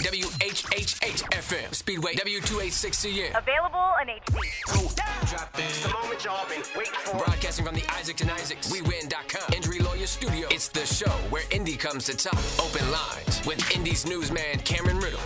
[0.00, 3.36] WHHH FM, Speedway W286CN.
[3.36, 5.28] Available on HD.
[5.28, 5.64] Drop in.
[5.82, 7.18] The moment y'all been waiting for.
[7.18, 10.48] Broadcasting from the Isaacs and Isaacs, WeWin.com, Injury Lawyer Studio.
[10.50, 12.38] It's the show where Indy comes to talk.
[12.58, 15.20] Open lines with Indy's newsman Cameron Riddle.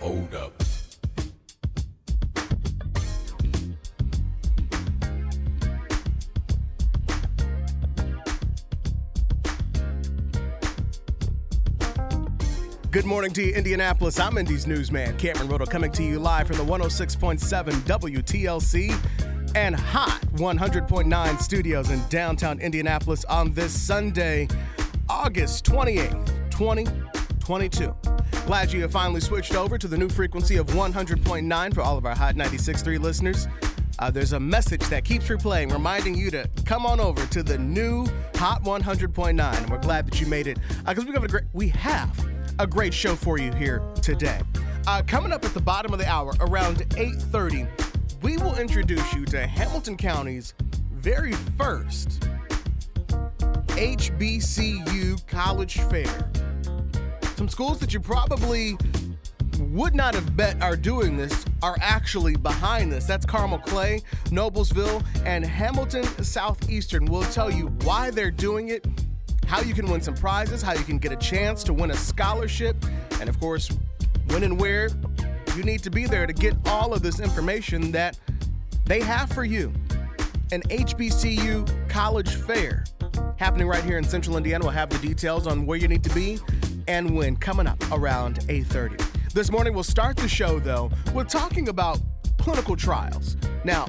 [0.00, 0.61] Hold up.
[13.02, 14.20] Good morning to you, Indianapolis.
[14.20, 20.20] I'm Indy's newsman, Cameron Riddle, coming to you live from the 106.7 WTLC and Hot
[20.34, 24.46] 100.9 studios in downtown Indianapolis on this Sunday,
[25.08, 27.92] August 28th, 2022.
[28.46, 32.06] Glad you have finally switched over to the new frequency of 100.9 for all of
[32.06, 33.48] our Hot 96.3 listeners.
[33.98, 37.58] Uh, there's a message that keeps replaying, reminding you to come on over to the
[37.58, 39.40] new Hot 100.9.
[39.40, 42.66] And we're glad that you made it because we have a great we have a
[42.66, 44.40] great show for you here today.
[44.86, 47.66] Uh, coming up at the bottom of the hour, around 8:30,
[48.22, 50.54] we will introduce you to Hamilton County's
[50.92, 52.28] very first
[53.68, 56.30] HBCU College Fair.
[57.36, 58.76] Some schools that you probably
[59.58, 63.06] would not have bet are doing this are actually behind this.
[63.06, 67.06] That's Carmel Clay, Noblesville, and Hamilton Southeastern.
[67.06, 68.86] We'll tell you why they're doing it,
[69.52, 71.94] how you can win some prizes, how you can get a chance to win a
[71.94, 72.74] scholarship,
[73.20, 73.70] and of course,
[74.28, 74.88] when and where
[75.54, 78.18] you need to be there to get all of this information that
[78.86, 79.70] they have for you.
[80.52, 82.84] An HBCU college fair
[83.36, 84.64] happening right here in Central Indiana.
[84.64, 86.38] We'll have the details on where you need to be
[86.88, 88.96] and when coming up around 8:30.
[89.34, 92.00] This morning we'll start the show though with talking about
[92.38, 93.36] clinical trials.
[93.64, 93.86] Now,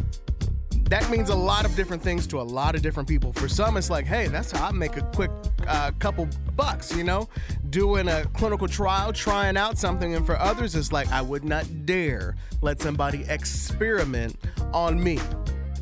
[0.94, 3.34] that means a lot of different things to a lot of different people.
[3.34, 5.32] For some, it's like, hey, that's how I make a quick
[5.68, 7.28] uh, couple bucks, you know,
[7.72, 10.14] doing a clinical trial, trying out something.
[10.14, 14.36] And for others, it's like, I would not dare let somebody experiment
[14.72, 15.20] on me.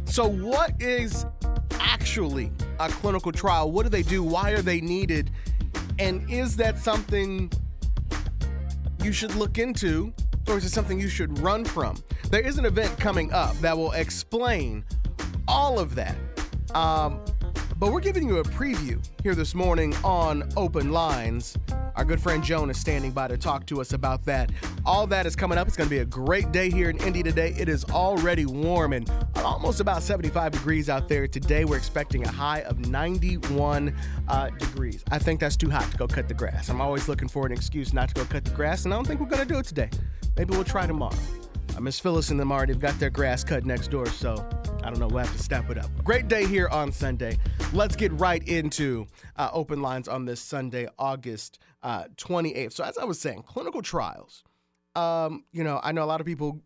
[0.06, 1.26] So, what is
[1.82, 3.70] actually a clinical trial?
[3.70, 4.23] What do they do?
[4.23, 5.30] Why are they needed?
[6.00, 7.52] And is that something
[9.04, 10.14] you should look into,
[10.48, 12.02] or is it something you should run from?
[12.30, 14.86] There is an event coming up that will explain
[15.47, 16.15] all of that.
[16.73, 17.23] Um,
[17.81, 21.57] but we're giving you a preview here this morning on Open Lines.
[21.95, 24.52] Our good friend Joan is standing by to talk to us about that.
[24.85, 25.67] All that is coming up.
[25.67, 27.55] It's going to be a great day here in Indy today.
[27.57, 31.65] It is already warm and almost about 75 degrees out there today.
[31.65, 33.95] We're expecting a high of 91
[34.27, 35.03] uh, degrees.
[35.09, 36.69] I think that's too hot to go cut the grass.
[36.69, 39.08] I'm always looking for an excuse not to go cut the grass, and I don't
[39.08, 39.89] think we're going to do it today.
[40.37, 41.17] Maybe we'll try tomorrow.
[41.76, 44.33] Uh, Miss Phyllis and them already got their grass cut next door, so
[44.83, 45.08] I don't know.
[45.08, 45.89] We'll have to step it up.
[46.04, 47.37] Great day here on Sunday.
[47.73, 52.73] Let's get right into uh, open lines on this Sunday, August uh, 28th.
[52.73, 54.43] So, as I was saying, clinical trials.
[54.95, 56.61] Um, you know, I know a lot of people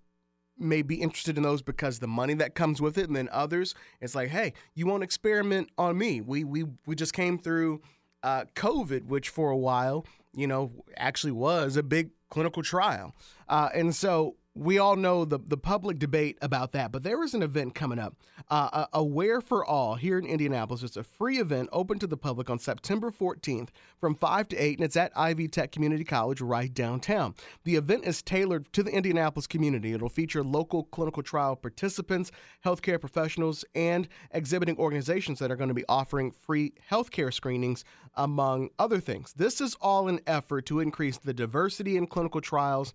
[0.58, 3.76] may be interested in those because the money that comes with it, and then others,
[4.02, 6.22] it's like, hey, you won't experiment on me.
[6.22, 7.82] We we we just came through
[8.24, 13.14] uh, COVID, which for a while, you know, actually was a big clinical trial,
[13.48, 17.34] uh, and so we all know the, the public debate about that, but there is
[17.34, 18.16] an event coming up,
[18.50, 20.82] uh, Aware for All here in Indianapolis.
[20.82, 23.68] It's a free event open to the public on September 14th
[24.00, 27.36] from 5 to 8, and it's at Ivy Tech Community College right downtown.
[27.66, 29.92] The event is tailored to the Indianapolis community.
[29.92, 32.32] It'll feature local clinical trial participants,
[32.66, 37.84] healthcare professionals, and exhibiting organizations that are going to be offering free healthcare screenings,
[38.16, 39.34] among other things.
[39.34, 42.94] This is all an effort to increase the diversity in clinical trials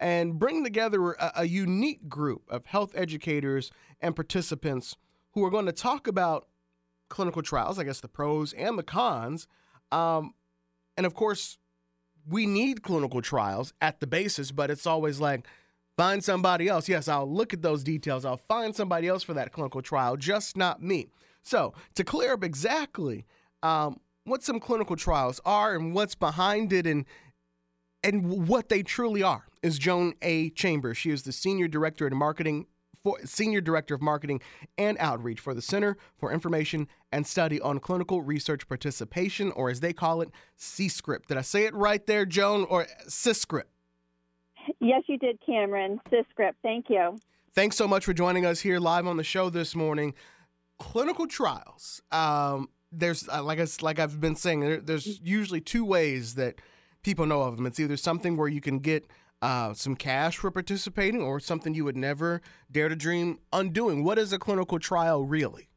[0.00, 4.96] and bring together a, a, unique group of health educators and participants
[5.32, 6.48] who are going to talk about
[7.10, 9.46] clinical trials, I guess the pros and the cons.
[9.92, 10.34] Um,
[10.96, 11.58] and of course,
[12.26, 15.46] we need clinical trials at the basis, but it's always like,
[15.96, 16.88] find somebody else.
[16.88, 18.24] Yes, I'll look at those details.
[18.24, 21.08] I'll find somebody else for that clinical trial, just not me.
[21.42, 23.26] So, to clear up exactly
[23.62, 27.04] um, what some clinical trials are and what's behind it and
[28.02, 30.50] and what they truly are is Joan A.
[30.50, 30.96] Chambers.
[30.96, 32.66] She is the senior director of marketing
[33.02, 34.40] for senior director of marketing
[34.76, 39.80] and outreach for the Center for Information and Study on Clinical Research Participation, or as
[39.80, 41.26] they call it, CISCRP.
[41.26, 43.62] Did I say it right there, Joan, or CISCRP?
[44.80, 46.00] Yes, you did, Cameron.
[46.12, 46.52] CISCRP.
[46.62, 47.18] Thank you.
[47.54, 50.14] Thanks so much for joining us here live on the show this morning.
[50.78, 52.02] Clinical trials.
[52.12, 56.60] Um, there's uh, like I, like I've been saying, there, there's usually two ways that
[57.02, 57.66] people know of them.
[57.66, 59.06] It's either something where you can get
[59.42, 64.04] uh, some cash for participating or something you would never dare to dream undoing.
[64.04, 65.70] What is a clinical trial really?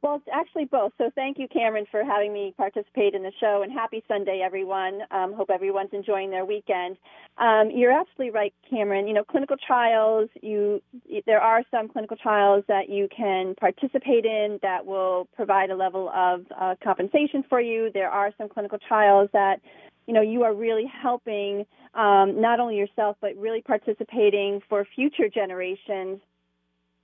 [0.00, 0.92] Well, it's actually both.
[0.96, 5.00] So thank you, Cameron, for having me participate in the show, and happy Sunday, everyone.
[5.10, 6.96] Um, hope everyone's enjoying their weekend.
[7.36, 9.08] Um, you're absolutely right, Cameron.
[9.08, 10.28] You know, clinical trials.
[10.40, 10.80] You
[11.26, 16.10] there are some clinical trials that you can participate in that will provide a level
[16.14, 17.90] of uh, compensation for you.
[17.92, 19.60] There are some clinical trials that
[20.08, 21.64] you know you are really helping
[21.94, 26.18] um, not only yourself but really participating for future generations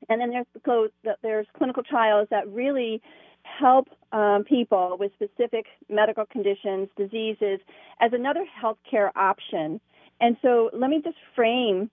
[0.09, 0.91] and then there's
[1.23, 3.01] there's clinical trials that really
[3.43, 7.61] help um, people with specific medical conditions, diseases,
[8.01, 9.81] as another healthcare option.
[10.21, 11.91] And so, let me just frame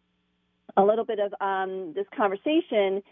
[0.77, 3.03] a little bit of um, this conversation.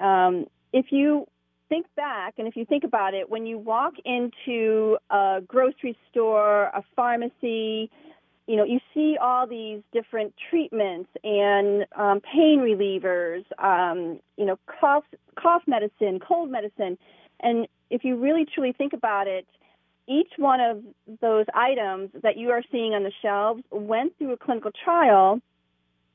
[0.00, 1.26] Um, if you
[1.68, 6.64] think back, and if you think about it, when you walk into a grocery store,
[6.64, 7.90] a pharmacy,
[8.46, 14.58] you know, you see all these different treatments and um, pain relievers, um, you know,
[14.80, 15.04] cough,
[15.38, 16.96] cough medicine, cold medicine.
[17.40, 19.46] And if you really truly think about it,
[20.06, 20.82] each one of
[21.20, 25.40] those items that you are seeing on the shelves went through a clinical trial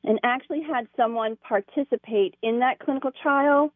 [0.02, 3.72] and actually had someone participate in that clinical trial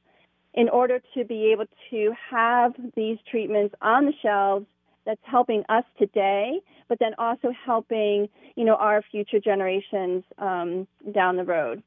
[0.54, 4.66] in order to be able to have these treatments on the shelves
[5.04, 11.36] that's helping us today, but then also helping, you know, our future generations um, down
[11.36, 11.82] the road.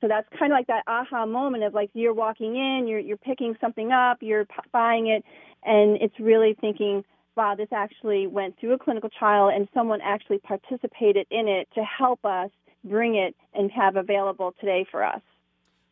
[0.00, 3.18] So that's kind of like that aha moment of like you're walking in, you're you're
[3.18, 5.22] picking something up, you're p- buying it,
[5.62, 7.04] and it's really thinking,
[7.36, 11.82] wow, this actually went through a clinical trial and someone actually participated in it to
[11.82, 12.50] help us
[12.84, 15.20] bring it and have available today for us.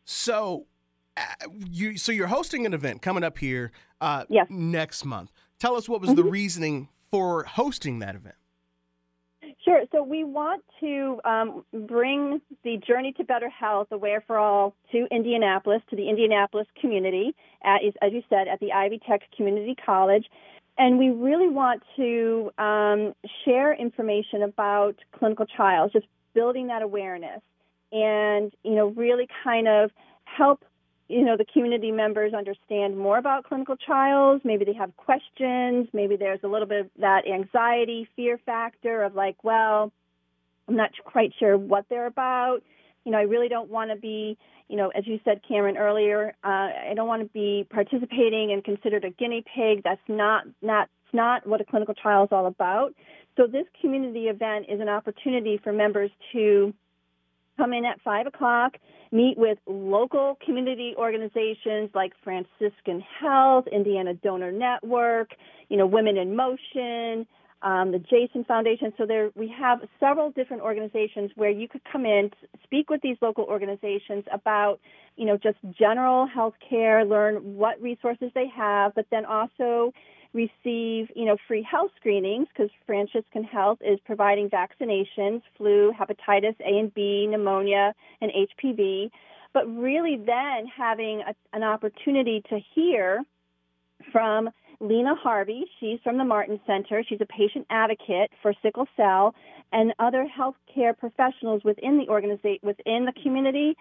[0.05, 0.65] So,
[1.69, 3.71] you so you're hosting an event coming up here
[4.01, 4.47] uh, yes.
[4.49, 5.31] next month.
[5.59, 6.23] Tell us what was mm-hmm.
[6.23, 8.35] the reasoning for hosting that event.
[9.65, 9.83] Sure.
[9.91, 15.05] So we want to um, bring the Journey to Better Health Aware for All to
[15.11, 20.25] Indianapolis, to the Indianapolis community, at, as you said, at the Ivy Tech Community College.
[20.77, 23.13] And we really want to um,
[23.43, 27.41] share information about clinical trials, just building that awareness
[27.91, 29.91] and, you know, really kind of
[30.23, 30.63] help
[31.09, 34.41] you know the community members understand more about clinical trials.
[34.43, 35.87] Maybe they have questions.
[35.91, 39.91] Maybe there's a little bit of that anxiety fear factor of like well
[40.67, 42.59] i'm not quite sure what they're about.
[43.03, 46.35] You know i really don't want to be you know as you said cameron earlier
[46.43, 49.81] uh, i don't want to be participating and considered a guinea pig.
[49.83, 52.93] That's not not not what a clinical trial is all about.
[53.35, 56.71] So this community event is an opportunity for members to
[57.57, 58.77] come in at five o'clock
[59.11, 65.31] meet with local community organizations like Franciscan Health, Indiana Donor Network,
[65.69, 67.25] you know, Women in Motion,
[67.61, 68.93] um, the Jason Foundation.
[68.97, 72.31] So there, we have several different organizations where you could come in,
[72.63, 74.79] speak with these local organizations about,
[75.17, 79.93] you know, just general health care, learn what resources they have, but then also
[80.33, 86.79] receive, you know, free health screenings because Franciscan Health is providing vaccinations, flu, hepatitis A
[86.79, 89.09] and B, pneumonia, and HPV.
[89.53, 93.23] But really, then having a, an opportunity to hear
[94.11, 94.49] from
[94.79, 95.65] Lena Harvey.
[95.79, 97.03] She's from the Martin Center.
[97.07, 99.35] She's a patient advocate for sickle cell
[99.71, 103.75] and other healthcare professionals within the organization, within the community,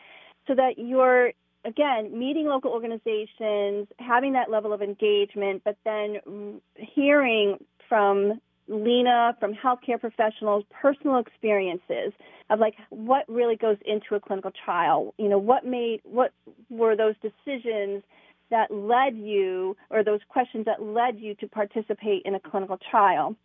[0.46, 1.32] so that you're
[1.64, 7.58] again, meeting local organizations, having that level of engagement, but then hearing
[7.88, 12.12] from Lena, from healthcare professionals, personal experiences
[12.50, 15.14] of like what really goes into a clinical trial.
[15.18, 16.32] You know, what made, what
[16.68, 18.02] were those decisions
[18.50, 23.36] that led you, or those questions that led you to participate in a clinical trial?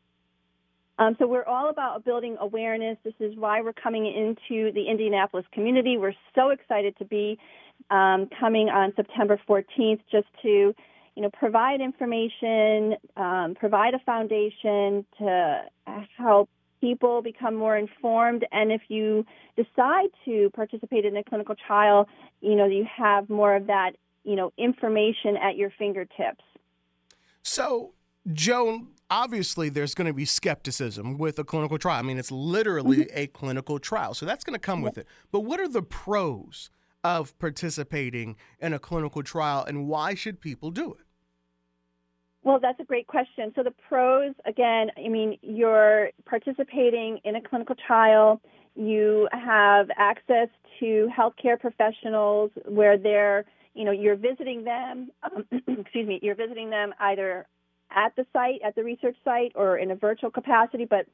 [0.99, 2.97] Um, so we're all about building awareness.
[3.03, 5.97] This is why we're coming into the Indianapolis community.
[5.97, 7.39] We're so excited to be
[7.89, 10.73] um, coming on September 14th just to
[11.15, 15.61] you know, provide information, um, provide a foundation to
[16.17, 16.49] help
[16.81, 18.45] people become more informed.
[18.51, 19.25] And if you
[19.55, 22.07] decide to participate in a clinical trial,
[22.41, 23.91] you know, you have more of that,
[24.23, 26.43] you know, information at your fingertips.
[27.43, 27.93] So,
[28.31, 31.99] Joan, obviously there's going to be skepticism with a clinical trial.
[31.99, 33.17] I mean, it's literally mm-hmm.
[33.17, 34.13] a clinical trial.
[34.13, 35.07] So that's going to come with it.
[35.31, 36.71] But what are the pros
[37.03, 41.05] of participating in a clinical trial and why should people do it?
[42.43, 43.53] Well, that's a great question.
[43.55, 48.41] So, the pros, again, I mean, you're participating in a clinical trial,
[48.75, 53.45] you have access to healthcare professionals where they're,
[53.75, 55.45] you know, you're visiting them, um,
[55.79, 57.45] excuse me, you're visiting them either
[57.91, 61.05] at the site, at the research site, or in a virtual capacity, but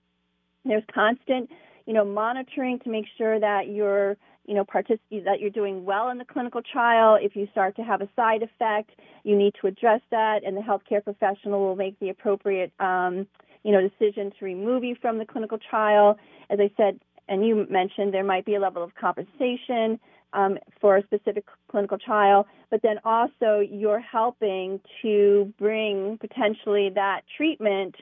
[0.66, 1.50] there's constant,
[1.86, 4.18] you know, monitoring to make sure that you're
[4.50, 7.20] you know, participate that you're doing well in the clinical trial.
[7.22, 8.90] If you start to have a side effect,
[9.24, 13.28] you need to address that, and the healthcare professional will make the appropriate, um,
[13.62, 16.18] you know, decision to remove you from the clinical trial.
[16.50, 20.00] As I said, and you mentioned, there might be a level of compensation
[20.34, 27.22] um, for a specific clinical trial, but then also you're helping to bring potentially that
[27.38, 27.96] treatment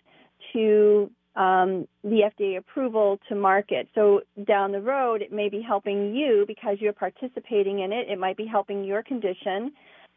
[0.54, 3.88] to um, the FDA approval to market.
[3.94, 8.10] So down the road, it may be helping you because you're participating in it.
[8.10, 9.72] It might be helping your condition,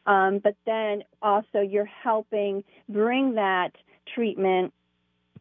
[0.06, 3.72] um, but then also you're helping bring that
[4.14, 4.72] treatment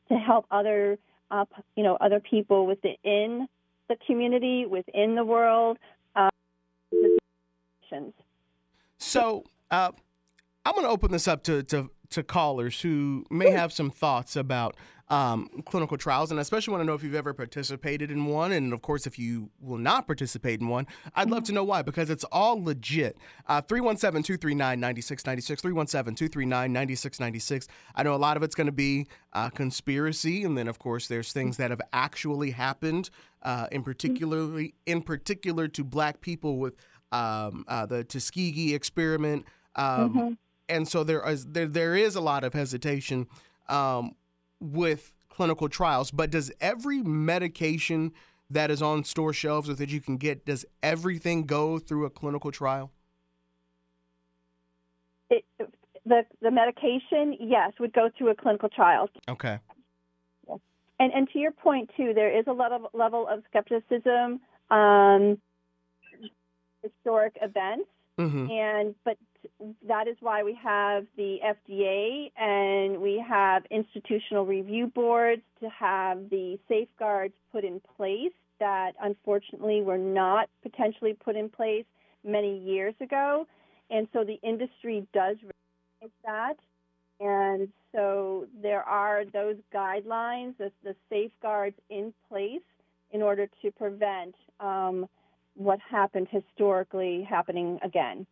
[0.09, 0.97] to help other,
[1.31, 1.45] uh,
[1.77, 3.47] you know, other people within
[3.87, 5.77] the community, within the world.
[6.13, 6.29] Uh,
[8.97, 9.91] so uh,
[10.65, 14.35] I'm going to open this up to, to to callers who may have some thoughts
[14.35, 14.75] about
[15.09, 18.51] um, clinical trials, and I especially want to know if you've ever participated in one,
[18.51, 20.85] and of course, if you will not participate in one,
[21.15, 23.17] I'd love to know why because it's all legit.
[23.47, 27.67] Uh, 317 239 9696, 317 239 9696.
[27.95, 31.07] I know a lot of it's going to be uh, conspiracy, and then of course,
[31.07, 33.09] there's things that have actually happened,
[33.41, 36.75] uh, in particularly in particular to black people with
[37.11, 39.45] um, uh, the Tuskegee experiment.
[39.75, 40.33] Um, mm-hmm
[40.71, 43.25] and so there is there, there is a lot of hesitation
[43.69, 44.15] um,
[44.59, 46.11] with clinical trials.
[46.11, 48.11] But does every medication
[48.49, 52.09] that is on store shelves or that you can get does everything go through a
[52.09, 52.91] clinical trial?
[55.29, 55.45] It,
[56.05, 59.09] the the medication, yes, would go through a clinical trial.
[59.27, 59.59] Okay.
[60.99, 65.37] And and to your point too, there is a lot of level of skepticism on
[66.83, 67.89] historic events,
[68.19, 68.51] mm-hmm.
[68.51, 69.17] and but
[69.87, 76.29] that is why we have the FDA and we have institutional review boards to have
[76.29, 81.85] the safeguards put in place that unfortunately were not potentially put in place
[82.23, 83.47] many years ago.
[83.89, 86.57] And so the industry does recognize that.
[87.21, 92.61] And so there are those guidelines, the, the safeguards in place
[93.11, 95.07] in order to prevent um,
[95.59, 98.25] what happened historically happening again.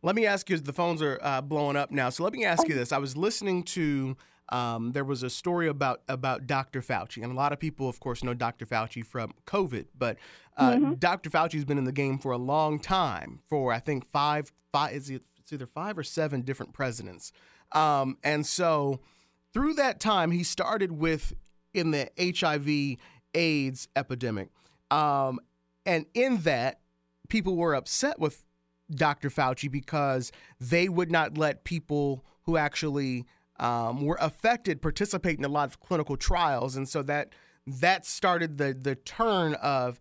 [0.00, 2.08] Let me ask you, the phones are uh, blowing up now.
[2.08, 2.92] So let me ask you this.
[2.92, 4.16] I was listening to,
[4.50, 6.80] um, there was a story about, about Dr.
[6.80, 7.22] Fauci.
[7.22, 8.64] And a lot of people, of course, know Dr.
[8.64, 9.86] Fauci from COVID.
[9.98, 10.18] But
[10.56, 10.94] uh, mm-hmm.
[10.94, 11.30] Dr.
[11.30, 15.10] Fauci's been in the game for a long time, for I think five, five is
[15.10, 17.32] it, it's either five or seven different presidents.
[17.72, 19.00] Um, and so
[19.52, 21.32] through that time, he started with
[21.74, 22.98] in the HIV
[23.34, 24.50] AIDS epidemic.
[24.92, 25.40] Um,
[25.88, 26.80] and in that,
[27.30, 28.44] people were upset with
[28.94, 29.30] Dr.
[29.30, 30.30] Fauci because
[30.60, 33.24] they would not let people who actually
[33.58, 37.32] um, were affected participate in a lot of clinical trials, and so that
[37.66, 39.98] that started the the turn of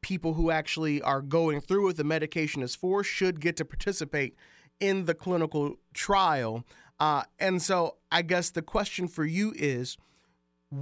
[0.00, 4.36] people who actually are going through what the medication is for should get to participate
[4.80, 6.64] in the clinical trial.
[6.98, 9.98] Uh, and so, I guess the question for you is,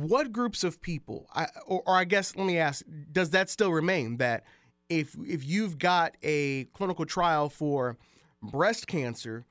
[0.02, 3.72] what groups of people, I, or, or I guess let me ask, does that still
[3.72, 4.44] remain that?
[4.88, 7.96] if if you've got a clinical trial for
[8.42, 9.44] breast cancer,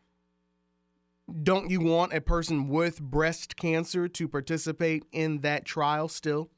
[1.41, 6.49] don't you want a person with breast cancer to participate in that trial still?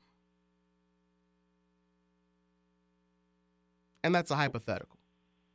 [4.03, 4.97] And that's a hypothetical.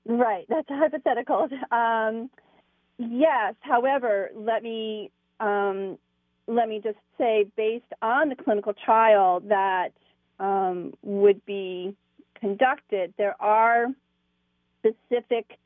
[0.06, 1.48] Right, that's a hypothetical.
[1.72, 2.30] Um,
[2.98, 5.98] yes, however, let me um,
[6.46, 9.92] let me just say, based on the clinical trial that
[10.38, 11.94] um, would be
[12.38, 13.86] conducted, there are
[14.78, 15.58] specific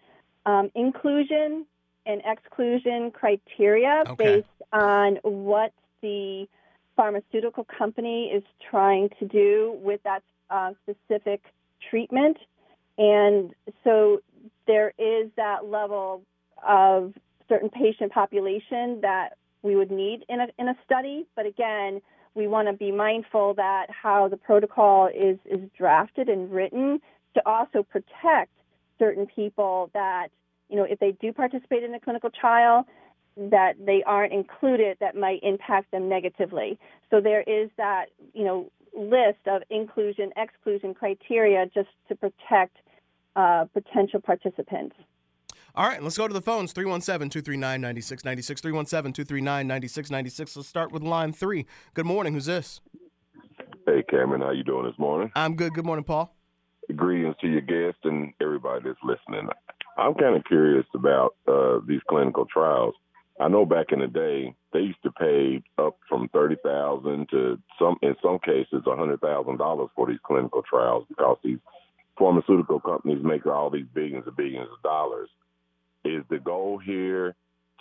[0.46, 1.66] um, inclusion
[2.06, 4.36] and exclusion criteria okay.
[4.36, 6.46] based on what the
[6.96, 11.42] pharmaceutical company is trying to do with that uh, specific
[11.90, 12.36] treatment.
[12.98, 14.20] And so
[14.66, 16.22] there is that level
[16.66, 17.14] of
[17.48, 21.26] certain patient population that we would need in a, in a study.
[21.34, 22.00] But again,
[22.34, 27.00] we want to be mindful that how the protocol is, is drafted and written
[27.34, 28.52] to also protect
[28.98, 30.28] certain people that,
[30.68, 32.86] you know, if they do participate in a clinical trial,
[33.36, 36.78] that they aren't included that might impact them negatively.
[37.10, 42.76] So there is that, you know, list of inclusion, exclusion criteria just to protect
[43.34, 44.94] uh, potential participants.
[45.76, 48.60] All right, let's go to the phones 317 239 9696.
[48.60, 50.56] 317 239 9696.
[50.56, 51.66] Let's start with line three.
[51.94, 52.32] Good morning.
[52.32, 52.80] Who's this?
[53.84, 54.40] Hey, Cameron.
[54.40, 55.32] How you doing this morning?
[55.34, 55.74] I'm good.
[55.74, 56.32] Good morning, Paul.
[56.94, 59.48] Greetings to your guest and everybody that's listening.
[59.98, 62.94] I'm kind of curious about uh, these clinical trials.
[63.40, 67.58] I know back in the day they used to pay up from thirty thousand to
[67.80, 71.58] some, in some cases, a hundred thousand dollars for these clinical trials because these
[72.16, 75.28] pharmaceutical companies make all these billions and billions of dollars.
[76.04, 77.34] Is the goal here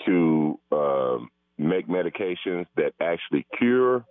[0.06, 4.06] to um, make medications that actually cure,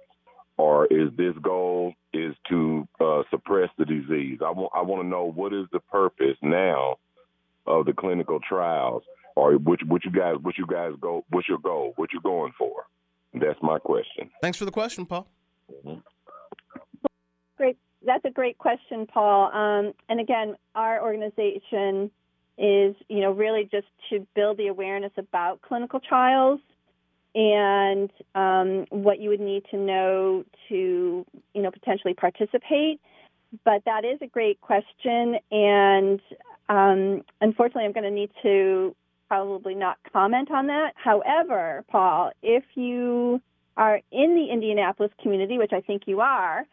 [0.57, 4.41] or is this goal is to uh, suppress the disease?
[4.45, 6.97] I want I want to know what is the purpose now
[7.67, 9.03] of the clinical trials,
[9.35, 11.95] or what what you guys what you guys go what's your goal?
[11.97, 12.85] What you're going for?
[13.35, 14.31] That's my question.
[14.43, 15.27] Thanks for the question, Paul.
[15.87, 16.01] Mm-hmm.
[17.57, 17.79] Great.
[18.05, 19.51] That's a great question, Paul.
[19.53, 22.11] Um, and again, our organization
[22.59, 26.61] is, you know, really just to build the awareness about clinical trials
[27.35, 33.01] and um, what you would need to know to, you know, potentially participate.
[33.65, 36.21] But that is a great question, and
[36.69, 38.95] um, unfortunately, I'm going to need to
[39.29, 40.93] probably not comment on that.
[40.95, 43.41] However, Paul, if you
[43.77, 46.65] are in the Indianapolis community, which I think you are,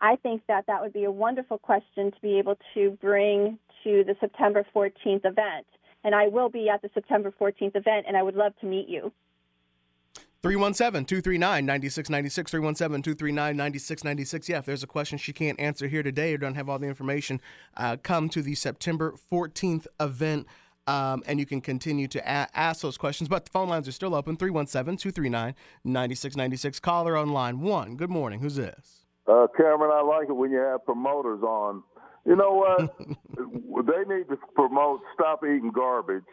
[0.00, 4.04] I think that that would be a wonderful question to be able to bring to
[4.04, 5.66] the September 14th event.
[6.04, 8.88] And I will be at the September 14th event, and I would love to meet
[8.88, 9.12] you.
[10.42, 12.50] 317 239 9696.
[12.50, 14.48] 317 239 9696.
[14.48, 16.86] Yeah, if there's a question she can't answer here today or don't have all the
[16.86, 17.40] information,
[17.76, 20.46] uh, come to the September 14th event.
[20.86, 23.28] Um, and you can continue to a- ask those questions.
[23.28, 26.80] But the phone lines are still open 317 239 9696.
[26.80, 27.96] Caller on line one.
[27.96, 28.40] Good morning.
[28.40, 28.97] Who's this?
[29.28, 31.82] Uh, Cameron, I like it when you have promoters on.
[32.24, 32.96] You know what?
[33.86, 36.24] they need to promote stop eating garbage,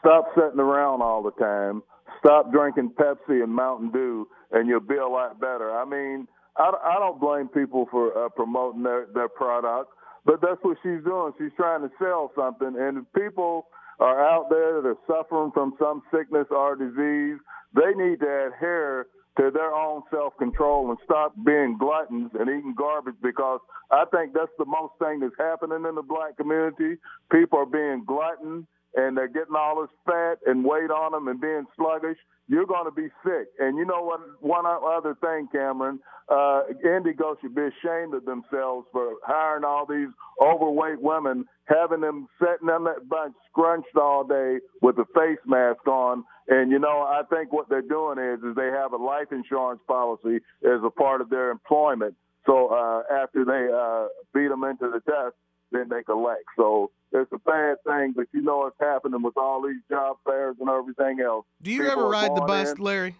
[0.00, 1.82] stop sitting around all the time,
[2.18, 5.70] stop drinking Pepsi and Mountain Dew, and you'll be a lot better.
[5.72, 9.90] I mean, I, I don't blame people for uh, promoting their, their product,
[10.24, 11.32] but that's what she's doing.
[11.38, 13.66] She's trying to sell something, and people
[14.00, 17.38] are out there that are suffering from some sickness or disease,
[17.74, 19.06] they need to adhere
[19.38, 23.60] to their own self control and stop being gluttons and eating garbage because
[23.90, 26.96] I think that's the most thing that's happening in the black community.
[27.30, 31.40] People are being glutton and they're getting all this fat and weight on them and
[31.40, 32.18] being sluggish,
[32.48, 33.46] you're going to be sick.
[33.60, 34.20] And you know what?
[34.40, 40.08] One other thing, Cameron, uh, IndyGo should be ashamed of themselves for hiring all these
[40.40, 45.86] overweight women, having them sitting on that bunch scrunched all day with a face mask
[45.86, 46.24] on.
[46.48, 49.80] And you know, I think what they're doing is, is they have a life insurance
[49.86, 52.14] policy as a part of their employment.
[52.46, 55.36] So uh, after they uh, beat them into the test,
[55.70, 56.44] then they collect.
[56.56, 60.56] So it's a bad thing, but you know it's happening with all these job fairs
[60.60, 61.44] and everything else.
[61.62, 62.76] Do you People ever ride the bus, in.
[62.78, 63.16] Larry?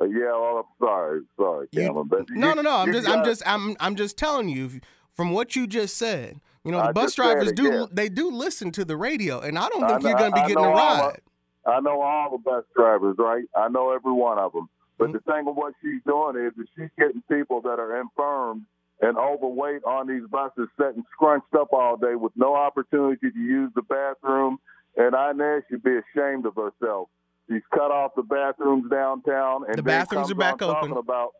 [0.00, 2.08] Uh, yeah, well, I'm sorry, sorry, Cameron.
[2.08, 2.76] But no, no, no.
[2.76, 4.80] I'm just, I'm just, I'm, I'm just telling you
[5.14, 6.40] from what you just said.
[6.64, 9.68] You know, the I bus drivers do, they do listen to the radio, and I
[9.68, 11.20] don't think know, you're going to be getting a ride.
[11.64, 13.44] All, I know all the bus drivers, right?
[13.56, 14.68] I know every one of them.
[14.98, 15.12] But mm-hmm.
[15.12, 18.66] the thing of what she's doing is that she's getting people that are infirm
[19.00, 23.70] and overweight on these buses, sitting scrunched up all day with no opportunity to use
[23.74, 24.58] the bathroom.
[24.96, 27.08] And Inez should be ashamed of herself.
[27.48, 30.92] She's cut off the bathrooms downtown, and the bathrooms are back open.
[30.92, 31.30] About,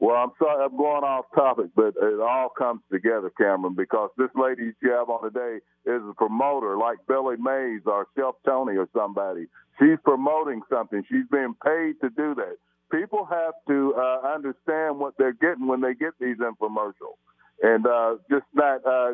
[0.00, 4.30] well, I'm sorry, I'm going off topic, but it all comes together, Cameron, because this
[4.34, 8.88] lady you have on today is a promoter, like Billy Mays or Chef Tony or
[8.96, 9.46] somebody.
[9.78, 11.04] She's promoting something.
[11.08, 12.56] She's being paid to do that
[12.92, 17.18] people have to uh, understand what they're getting when they get these infomercials,
[17.62, 19.12] and uh, just not uh,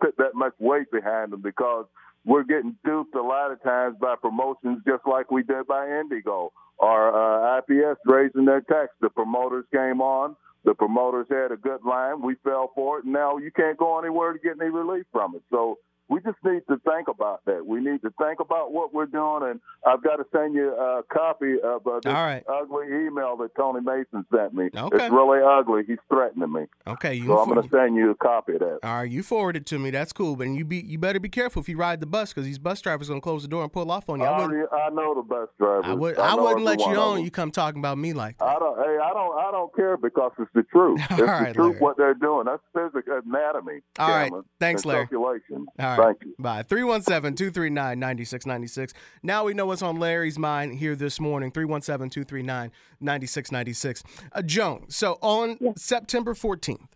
[0.00, 1.86] put that much weight behind them because
[2.24, 6.50] we're getting duped a lot of times by promotions, just like we did by IndyGo
[6.78, 8.88] or uh, IPS raising their tax.
[9.00, 10.36] The promoters came on.
[10.64, 12.20] The promoters had a good line.
[12.20, 13.04] We fell for it.
[13.04, 15.42] And now you can't go anywhere to get any relief from it.
[15.50, 15.78] So
[16.10, 17.64] we just need to think about that.
[17.64, 21.02] We need to think about what we're doing, and I've got to send you a
[21.04, 22.42] copy of uh, this right.
[22.48, 24.70] ugly email that Tony Mason sent me.
[24.76, 25.04] Okay.
[25.04, 25.84] It's really ugly.
[25.86, 26.62] He's threatening me.
[26.88, 28.80] Okay, you so I'm going to send you a copy of that.
[28.82, 29.90] All right, you forward it to me.
[29.90, 32.44] That's cool, but you be you better be careful if you ride the bus because
[32.44, 34.26] these bus drivers going to close the door and pull off on you.
[34.26, 35.84] I, I, I know the bus drivers.
[35.86, 37.22] I, would, I, I wouldn't let you on.
[37.22, 38.46] You come talking about me like that.
[38.46, 38.76] I don't.
[38.78, 39.38] Hey, I don't.
[39.38, 41.00] I don't care because it's the truth.
[41.10, 41.66] it's right, the truth.
[41.74, 41.78] Larry.
[41.78, 42.46] What they're doing.
[42.46, 43.80] That's physical anatomy.
[44.00, 44.32] All right.
[44.58, 45.06] Thanks, Larry.
[45.14, 45.38] All
[45.78, 45.99] right.
[46.04, 46.34] Thank you.
[46.38, 46.62] Bye.
[46.62, 48.94] 317 239 9696.
[49.22, 51.50] Now we know what's on Larry's mind here this morning.
[51.50, 54.02] 317 239 9696.
[54.32, 56.88] Uh, Joan, so on September 14th,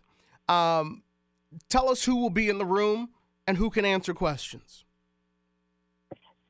[0.47, 1.03] um,
[1.69, 3.09] tell us who will be in the room
[3.47, 4.85] and who can answer questions.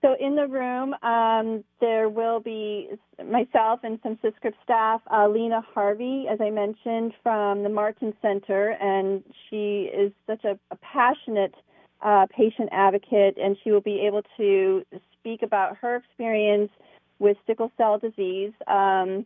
[0.02, 2.90] So in the room, um, there will be
[3.28, 5.02] myself and some CISCRP staff.
[5.12, 10.60] Uh, Lena Harvey, as I mentioned, from the Martin Center, and she is such a,
[10.70, 11.56] a passionate
[12.06, 14.86] uh, patient advocate, and she will be able to
[15.20, 16.72] speak about her experience
[17.20, 19.26] with sickle cell disease um,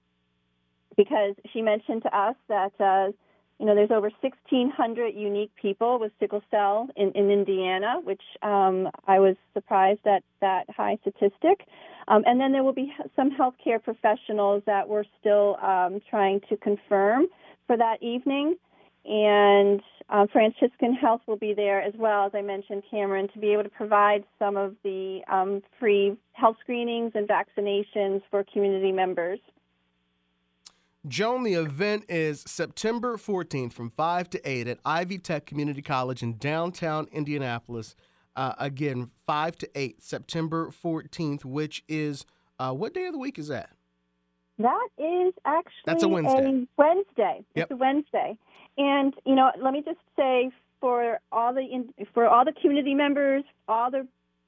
[0.95, 3.11] because she mentioned to us that uh,
[3.59, 8.89] you know, there's over 1,600 unique people with sickle cell in, in Indiana, which um,
[9.05, 11.67] I was surprised at that high statistic.
[12.07, 16.55] Um, and then there will be some healthcare professionals that we're still um, trying to
[16.55, 17.27] confirm
[17.67, 18.55] for that evening.
[19.05, 23.53] And uh, Franciscan Health will be there as well, as I mentioned, Cameron, to be
[23.53, 29.39] able to provide some of the um, free health screenings and vaccinations for community members.
[31.07, 36.21] Joan, the event is September 14th from 5 to 8 at Ivy Tech Community College
[36.21, 37.95] in downtown Indianapolis.
[38.35, 42.25] Uh, again, 5 to 8, September 14th, which is
[42.59, 43.69] uh, what day of the week is that?
[44.59, 46.49] That is actually That's a Wednesday.
[46.49, 47.45] A Wednesday.
[47.55, 47.63] Yep.
[47.63, 48.37] It's a Wednesday.
[48.79, 53.43] And you know, let me just say for all the for all the community members,
[53.67, 54.07] all the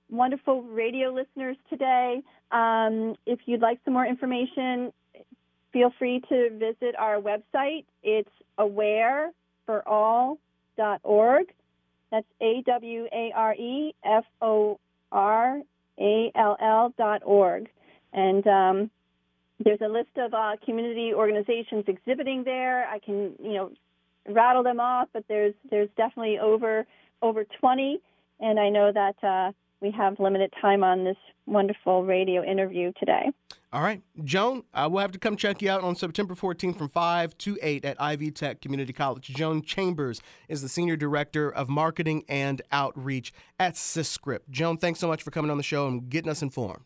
[0.09, 4.93] wonderful radio listeners today, um, if you'd like some more information,
[5.73, 7.83] feel free to visit our website.
[8.03, 11.53] It's awareforall.org.
[12.09, 14.79] That's A W A R E F O
[15.11, 15.59] R
[15.99, 17.67] A L L dot org.
[18.13, 18.89] And um,
[19.59, 22.87] there's a list of uh, community organizations exhibiting there.
[22.87, 23.71] I can, you know,
[24.27, 26.85] rattle them off, but there's there's definitely over
[27.21, 28.01] over 20,
[28.39, 33.31] and I know that uh, we have limited time on this wonderful radio interview today.
[33.73, 34.01] All right.
[34.23, 37.57] Joan, uh, we'll have to come check you out on September 14th from 5 to
[37.61, 39.27] 8 at Ivy Tech Community College.
[39.27, 44.41] Joan Chambers is the Senior Director of Marketing and Outreach at CISCRP.
[44.49, 46.83] Joan, thanks so much for coming on the show and getting us informed.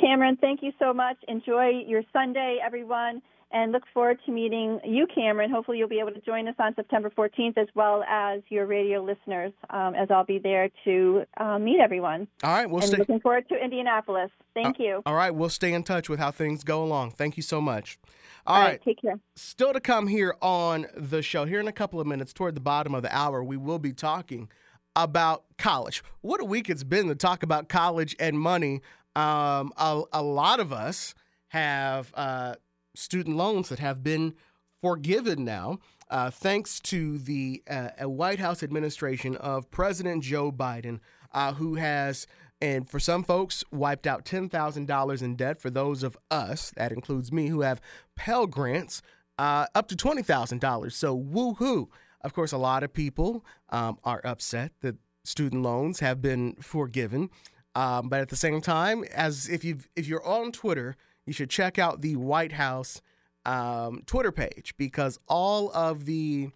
[0.00, 1.16] Cameron, thank you so much.
[1.26, 5.50] Enjoy your Sunday, everyone, and look forward to meeting you, Cameron.
[5.50, 9.02] Hopefully, you'll be able to join us on September 14th, as well as your radio
[9.02, 12.28] listeners, um, as I'll be there to uh, meet everyone.
[12.42, 12.68] All right.
[12.68, 12.98] We'll and stay.
[12.98, 14.30] looking forward to Indianapolis.
[14.54, 15.02] Thank Uh, you.
[15.06, 15.30] All right.
[15.34, 17.12] We'll stay in touch with how things go along.
[17.12, 17.98] Thank you so much.
[18.46, 18.82] All All right, right.
[18.82, 19.18] take care.
[19.34, 22.60] Still to come here on the show, here in a couple of minutes, toward the
[22.60, 24.48] bottom of the hour, we will be talking
[24.96, 26.02] about college.
[26.22, 28.80] What a week it's been to talk about college and money.
[29.14, 31.14] Um, a, a lot of us
[31.48, 32.54] have uh,
[32.98, 34.34] student loans that have been
[34.80, 35.78] forgiven now,
[36.10, 41.00] uh, thanks to the uh, White House administration of President Joe Biden,
[41.32, 42.26] uh, who has,
[42.60, 45.60] and for some folks, wiped out $10,000 in debt.
[45.60, 47.80] For those of us, that includes me, who have
[48.16, 49.02] Pell Grants,
[49.38, 50.92] uh, up to $20,000.
[50.92, 51.88] So, woohoo.
[52.22, 57.30] Of course, a lot of people um, are upset that student loans have been forgiven.
[57.74, 60.96] Um, but at the same time, as if you if you're on Twitter,
[61.28, 63.02] you should check out the White House
[63.44, 66.50] um, Twitter page because all of the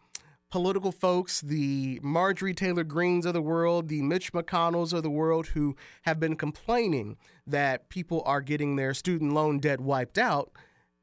[0.50, 5.48] political folks, the Marjorie Taylor Greens of the world, the Mitch McConnells of the world,
[5.48, 10.52] who have been complaining that people are getting their student loan debt wiped out,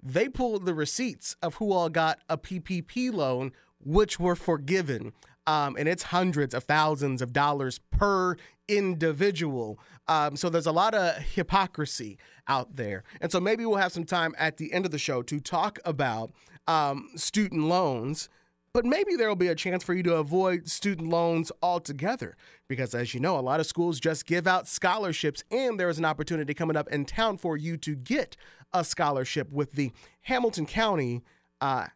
[0.01, 3.51] they pulled the receipts of who all got a PPP loan,
[3.83, 5.13] which were forgiven.
[5.47, 8.35] Um, and it's hundreds of thousands of dollars per
[8.67, 9.79] individual.
[10.07, 13.03] Um, so there's a lot of hypocrisy out there.
[13.19, 15.79] And so maybe we'll have some time at the end of the show to talk
[15.85, 16.31] about
[16.67, 18.29] um, student loans.
[18.71, 22.37] But maybe there will be a chance for you to avoid student loans altogether.
[22.67, 25.97] Because as you know, a lot of schools just give out scholarships, and there is
[25.97, 28.37] an opportunity coming up in town for you to get
[28.71, 31.23] a scholarship with the Hamilton County
[31.59, 31.87] uh,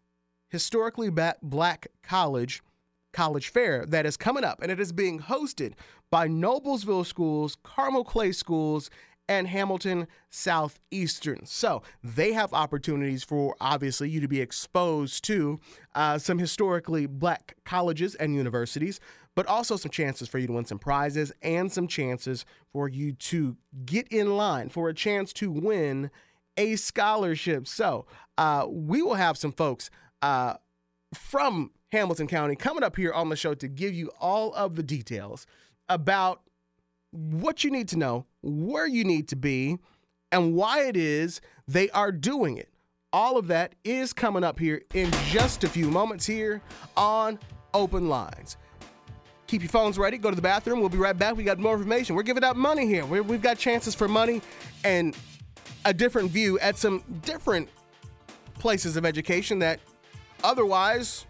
[0.53, 2.61] Historically Black College
[3.11, 5.73] College Fair that is coming up, and it is being hosted
[6.11, 8.91] by Noblesville Schools, Carmel Clay Schools,
[9.27, 11.47] and Hamilton Southeastern.
[11.47, 15.59] So they have opportunities for obviously you to be exposed to
[15.95, 18.99] uh, some historically black colleges and universities,
[19.33, 23.13] but also some chances for you to win some prizes and some chances for you
[23.13, 26.11] to get in line for a chance to win
[26.57, 27.67] a scholarship.
[27.67, 28.05] So
[28.37, 29.89] uh, we will have some folks
[30.23, 30.55] uh,
[31.13, 34.81] from Hamilton County coming up here on the show to give you all of the
[34.81, 35.45] details
[35.89, 36.41] about
[37.11, 39.77] what you need to know, where you need to be,
[40.31, 42.69] and why it is they are doing it.
[43.11, 46.61] All of that is coming up here in just a few moments here
[46.97, 47.37] on
[47.75, 48.57] Open Lines.
[49.45, 50.17] Keep your phones ready.
[50.17, 50.79] Go to the bathroom.
[50.79, 51.35] We'll be right back.
[51.35, 52.15] We got more information.
[52.15, 53.05] We're giving out money here.
[53.05, 54.41] we we've got chances for money
[54.83, 55.15] and
[55.85, 57.69] a different view at some different
[58.57, 59.79] places of education that
[60.43, 61.25] otherwise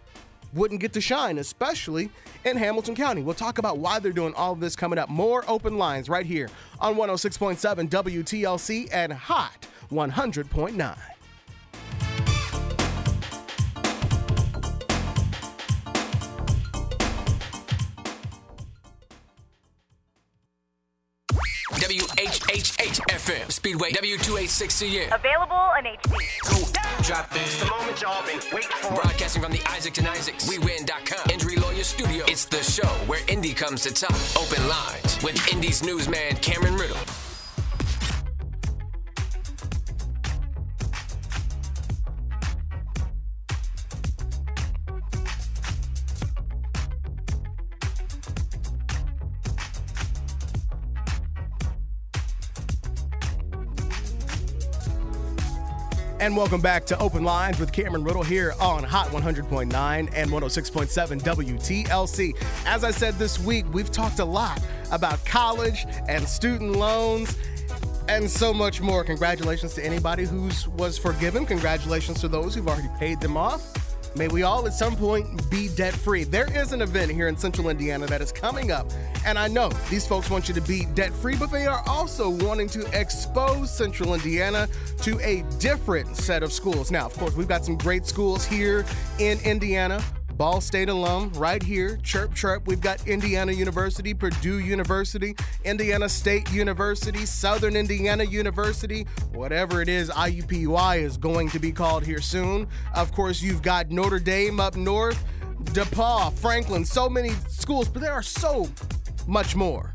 [0.52, 2.10] wouldn't get to shine, especially
[2.44, 3.22] in Hamilton County.
[3.22, 5.08] We'll talk about why they're doing all of this coming up.
[5.08, 6.48] More open lines right here
[6.80, 11.13] on 106.7 WTLC and Hot 100.9.
[21.84, 25.14] WHHH FM, Speedway W286CN.
[25.14, 27.04] Available in HD.
[27.06, 27.60] Drop this.
[27.60, 28.94] The moment y'all been waiting for.
[28.94, 32.24] Broadcasting from the Isaacs and Isaacs, WeWin.com, Injury Lawyer Studio.
[32.26, 34.16] It's the show where Indy comes to talk.
[34.40, 36.96] Open lines with Indy's newsman Cameron Riddle.
[56.24, 59.68] And welcome back to Open Lines with Cameron Riddle here on Hot 100.9
[60.14, 62.34] and 106.7 WTLC.
[62.64, 64.58] As I said this week, we've talked a lot
[64.90, 67.36] about college and student loans
[68.08, 69.04] and so much more.
[69.04, 71.44] Congratulations to anybody who was forgiven.
[71.44, 73.83] Congratulations to those who've already paid them off.
[74.16, 76.22] May we all at some point be debt free.
[76.22, 78.92] There is an event here in central Indiana that is coming up,
[79.26, 82.30] and I know these folks want you to be debt free, but they are also
[82.30, 84.68] wanting to expose central Indiana
[85.02, 86.92] to a different set of schools.
[86.92, 88.84] Now, of course, we've got some great schools here
[89.18, 90.00] in Indiana.
[90.36, 92.66] Ball State alum right here, chirp chirp.
[92.66, 100.10] We've got Indiana University, Purdue University, Indiana State University, Southern Indiana University, whatever it is,
[100.10, 102.66] IUPUI is going to be called here soon.
[102.94, 105.24] Of course, you've got Notre Dame up north,
[105.66, 108.68] DePauw, Franklin, so many schools, but there are so
[109.28, 109.94] much more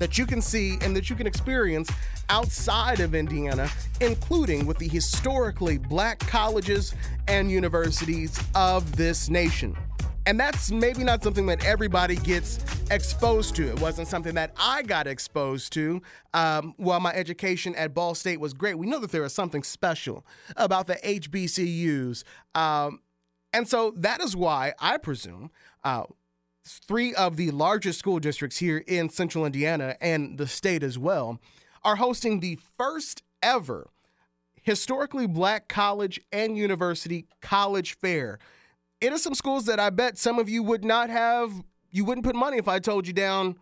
[0.00, 1.88] that you can see and that you can experience
[2.28, 6.94] outside of Indiana, including with the historically black colleges
[7.28, 9.76] and universities of this nation.
[10.26, 12.58] And that's maybe not something that everybody gets
[12.90, 13.68] exposed to.
[13.68, 16.00] It wasn't something that I got exposed to.
[16.32, 19.62] Um, while my education at Ball State was great, we know that there is something
[19.62, 20.24] special
[20.56, 22.24] about the HBCUs.
[22.54, 23.00] Um,
[23.52, 25.50] and so that is why I presume
[25.84, 26.04] uh,
[26.66, 31.38] three of the largest school districts here in central Indiana and the state as well
[31.84, 33.90] are hosting the first ever
[34.64, 38.38] historically black college and university college fair.
[39.00, 41.52] It is some schools that I bet some of you would not have,
[41.90, 43.56] you wouldn't put money if I told you down,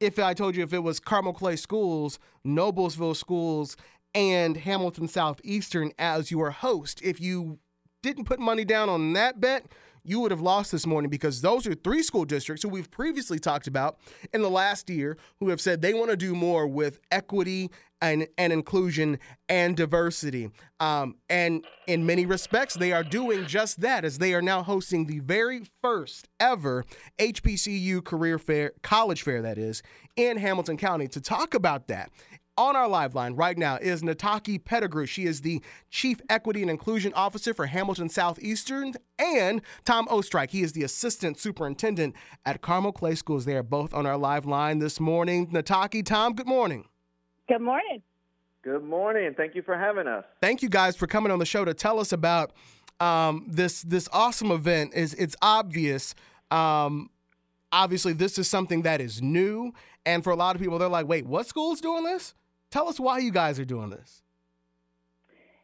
[0.00, 3.76] if I told you if it was Carmel Clay Schools, Noblesville Schools,
[4.12, 7.00] and Hamilton Southeastern as your host.
[7.02, 7.60] If you
[8.02, 9.66] didn't put money down on that bet,
[10.04, 13.38] you would have lost this morning because those are three school districts who we've previously
[13.38, 13.98] talked about
[14.32, 17.70] in the last year who have said they want to do more with equity
[18.02, 20.50] and, and inclusion and diversity.
[20.78, 25.06] Um, and in many respects, they are doing just that as they are now hosting
[25.06, 26.84] the very first ever
[27.18, 29.82] HBCU career fair, college fair, that is,
[30.16, 31.08] in Hamilton County.
[31.08, 32.10] To talk about that
[32.56, 35.06] on our live line right now is Nataki Pettigrew.
[35.06, 40.50] She is the Chief Equity and Inclusion Officer for Hamilton Southeastern, and Tom Oestreich.
[40.50, 42.14] He is the Assistant Superintendent
[42.44, 43.44] at Carmel Clay Schools.
[43.44, 45.48] They are both on our live line this morning.
[45.48, 46.86] Nataki, Tom, good morning.
[47.48, 48.02] Good morning.
[48.62, 49.34] Good morning.
[49.36, 50.24] Thank you for having us.
[50.40, 52.52] Thank you guys for coming on the show to tell us about
[53.00, 54.94] um, this this awesome event.
[54.94, 56.14] Is it's obvious.
[56.50, 57.10] Um,
[57.72, 59.74] obviously, this is something that is new,
[60.06, 62.34] and for a lot of people, they're like, "Wait, what school's doing this?"
[62.74, 64.24] Tell us why you guys are doing this.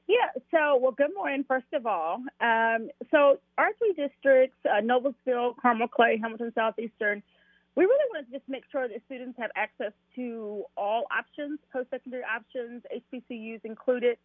[0.07, 2.23] Yeah, so, well, good morning, first of all.
[2.41, 7.21] Um, so, our three districts, uh, Noblesville, Carmel Clay, Hamilton Southeastern,
[7.75, 11.91] we really want to just make sure that students have access to all options, post
[11.91, 14.17] secondary options, HBCUs included,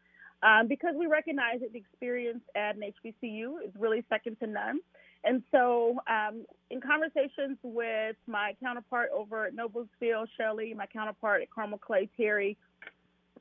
[0.44, 4.80] um, because we recognize that the experience at an HBCU is really second to none.
[5.24, 11.50] And so, um, in conversations with my counterpart over at Noblesville, Shelley, my counterpart at
[11.50, 12.56] Carmel Clay, Terry,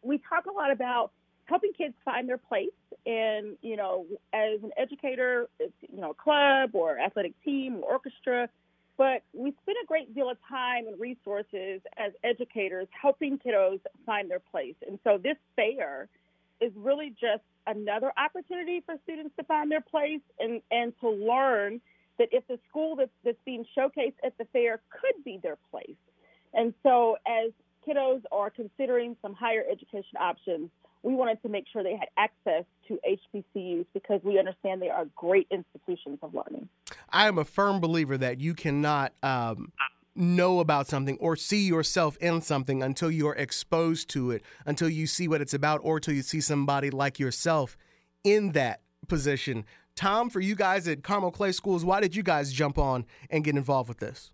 [0.05, 1.11] we talk a lot about
[1.47, 2.71] helping kids find their place
[3.07, 7.93] and you know as an educator it's you know a club or athletic team or
[7.93, 8.49] orchestra
[8.97, 14.31] but we spend a great deal of time and resources as educators helping kiddos find
[14.31, 14.77] their place.
[14.87, 16.09] And so this fair
[16.61, 21.81] is really just another opportunity for students to find their place and and to learn
[22.19, 25.97] that if the school that's, that's being showcased at the fair could be their place.
[26.53, 27.51] And so as
[27.87, 30.71] kiddos are considering some higher education options,
[31.03, 35.07] we wanted to make sure they had access to HBCUs because we understand they are
[35.15, 36.69] great institutions of learning.
[37.11, 39.71] I am a firm believer that you cannot um,
[40.17, 45.07] know about something or see yourself in something until you're exposed to it, until you
[45.07, 47.77] see what it's about, or until you see somebody like yourself
[48.25, 49.65] in that position.
[49.97, 53.45] Tom, for you guys at Carmel Clay Schools, why did you guys jump on and
[53.45, 54.33] get involved with this?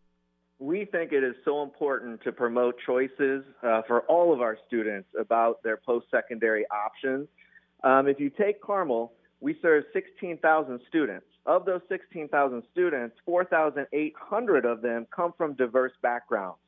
[0.60, 5.08] We think it is so important to promote choices uh, for all of our students
[5.18, 7.26] about their post secondary options.
[7.82, 11.24] Um, if you take Carmel, we serve 16,000 students.
[11.46, 16.58] Of those 16,000 students, 4,800 of them come from diverse backgrounds.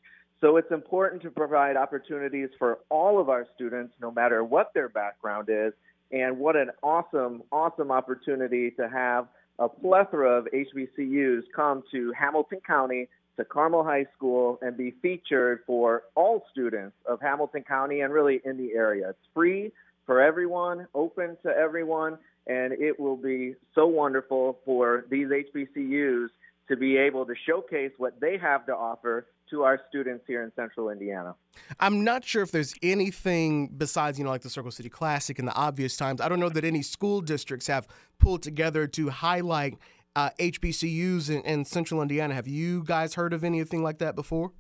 [0.41, 4.89] So it's important to provide opportunities for all of our students, no matter what their
[4.89, 5.75] background is.
[6.11, 9.29] And what an awesome, awesome opportunity to have
[9.59, 15.61] a plethora of HBCUs come to Hamilton County, to Carmel High School, and be featured
[15.67, 19.11] for all students of Hamilton County and really in the area.
[19.11, 19.73] It's free
[20.07, 26.29] for everyone, open to everyone, and it will be so wonderful for these HBCUs
[26.69, 30.51] to be able to showcase what they have to offer to our students here in
[30.57, 31.35] central Indiana.
[31.79, 35.47] I'm not sure if there's anything besides, you know, like the Circle City Classic and
[35.47, 36.21] the obvious times.
[36.21, 37.87] I don't know that any school districts have
[38.19, 39.77] pulled together to highlight
[40.17, 42.35] uh, HBCUs in, in central Indiana.
[42.35, 44.53] Have you guys heard of anything like that before?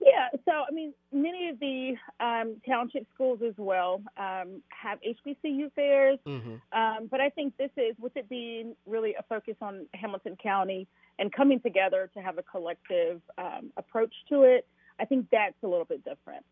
[0.00, 5.72] Yeah, so I mean, many of the um, township schools as well um, have HBCU
[5.74, 6.78] fairs, mm-hmm.
[6.78, 10.86] um, but I think this is, with it being really a focus on Hamilton County
[11.18, 14.68] and coming together to have a collective um, approach to it,
[15.00, 16.44] I think that's a little bit different.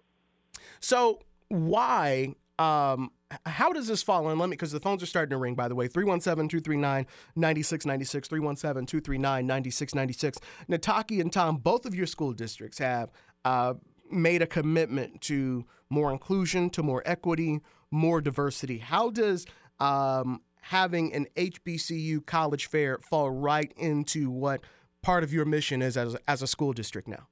[0.80, 3.10] So, why um,
[3.46, 4.38] how does this fall in?
[4.38, 5.88] Let me, because the phones are starting to ring, by the way.
[5.88, 10.38] 317 239 9696, 317 239 9696.
[10.68, 13.10] Nataki and Tom, both of your school districts have
[13.44, 13.74] uh,
[14.10, 18.78] made a commitment to more inclusion, to more equity, more diversity.
[18.78, 19.46] How does
[19.80, 24.60] um, having an HBCU college fair fall right into what
[25.02, 27.28] part of your mission is as, as a school district now?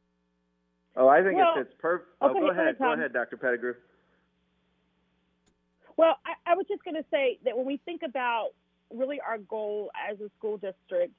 [0.94, 2.10] Oh, I think well, it fits perfect.
[2.20, 2.78] Oh, okay, go ahead.
[2.78, 3.36] Go ahead, Dr.
[3.38, 3.74] Pettigrew.
[5.96, 8.50] Well, I, I was just going to say that when we think about
[8.94, 11.12] really our goal as a school district,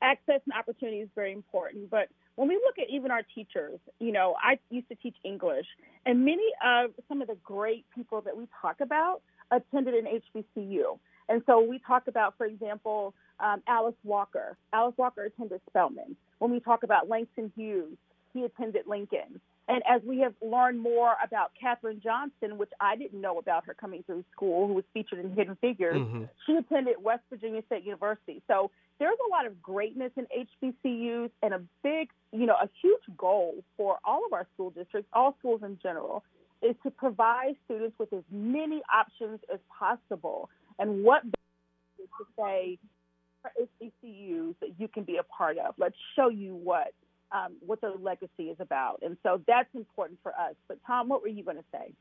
[0.00, 1.90] access and opportunity is very important.
[1.90, 5.66] But when we look at even our teachers, you know, I used to teach English,
[6.06, 10.98] and many of some of the great people that we talk about attended an HBCU.
[11.28, 14.56] And so we talk about, for example, um, Alice Walker.
[14.72, 16.16] Alice Walker attended Spelman.
[16.38, 17.96] When we talk about Langston Hughes,
[18.32, 19.40] he attended Lincoln.
[19.68, 23.74] And as we have learned more about Katherine Johnson, which I didn't know about her
[23.74, 26.24] coming through school, who was featured in Hidden Figures, mm-hmm.
[26.46, 28.42] she attended West Virginia State University.
[28.48, 33.02] So there's a lot of greatness in HBCUs and a big, you know, a huge
[33.16, 36.24] goal for all of our school districts, all schools in general,
[36.60, 40.50] is to provide students with as many options as possible.
[40.78, 42.78] And what is to say
[43.60, 45.74] HBCUs that you can be a part of.
[45.78, 46.92] Let's show you what
[47.32, 49.00] um, what their legacy is about.
[49.02, 50.54] And so that's important for us.
[50.68, 51.92] But Tom, what were you going to say?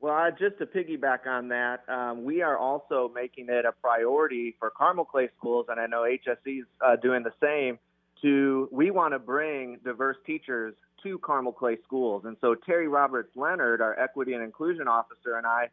[0.00, 4.54] Well, uh, just to piggyback on that, um, we are also making it a priority
[4.58, 7.78] for Carmel Clay schools, and I know HSE is uh, doing the same.
[8.22, 13.30] To we want to bring diverse teachers to Carmel Clay schools, and so Terry Roberts
[13.36, 15.68] Leonard, our equity and inclusion officer, and I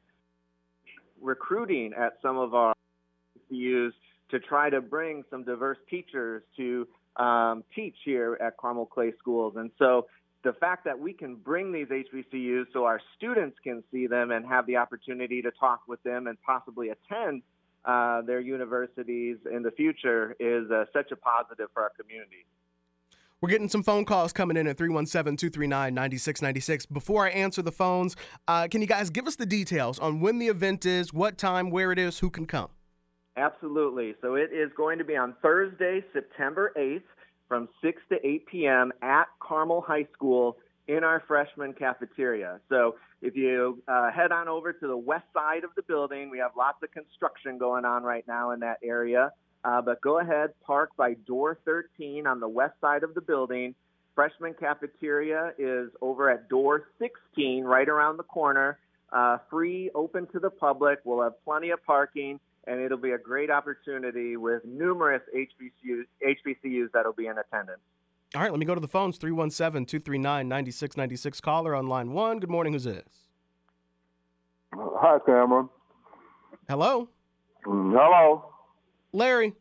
[1.21, 2.74] recruiting at some of our
[3.50, 3.93] CUs
[4.30, 9.56] to try to bring some diverse teachers to um, teach here at Carmel Clay Schools.
[9.58, 10.08] And so
[10.43, 14.45] the fact that we can bring these HBCUs so our students can see them and
[14.45, 17.41] have the opportunity to talk with them and possibly attend
[17.84, 22.45] uh, their universities in the future is uh, such a positive for our community.
[23.41, 26.86] We're getting some phone calls coming in at 317 239 9696.
[26.88, 28.15] Before I answer the phones,
[28.47, 31.69] uh, can you guys give us the details on when the event is, what time,
[31.69, 32.69] where it is, who can come?
[33.38, 34.15] Absolutely.
[34.21, 37.04] So it is going to be on Thursday, September 8th
[37.48, 38.91] from 6 to 8 p.m.
[39.02, 42.60] at Carmel High School in our freshman cafeteria.
[42.69, 46.39] So if you uh, head on over to the west side of the building, we
[46.39, 49.32] have lots of construction going on right now in that area.
[49.63, 53.74] Uh, but go ahead, park by door 13 on the west side of the building.
[54.13, 58.78] Freshman cafeteria is over at door 16, right around the corner.
[59.12, 61.00] Uh, free, open to the public.
[61.04, 66.91] We'll have plenty of parking and it'll be a great opportunity with numerous HBCUs, HBCUs
[66.93, 67.80] that'll be in attendance.
[68.36, 71.41] All right, let me go to the phones 317 239 9696.
[71.41, 72.39] Caller on line one.
[72.39, 72.73] Good morning.
[72.73, 73.04] Who's this?
[74.73, 75.69] Hi, Cameron.
[76.67, 77.08] Hello.
[77.65, 78.45] Mm, hello.
[79.13, 79.54] Larry.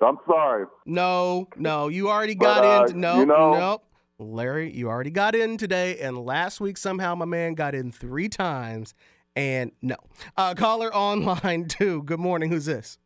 [0.00, 0.66] I'm sorry.
[0.84, 3.00] No, no, you already got but, uh, in.
[3.00, 3.80] No, you know, no.
[4.18, 8.28] Larry, you already got in today, and last week somehow my man got in three
[8.28, 8.94] times,
[9.36, 9.96] and no.
[10.36, 12.02] Uh, caller online too.
[12.02, 12.50] Good morning.
[12.50, 12.98] Who's this?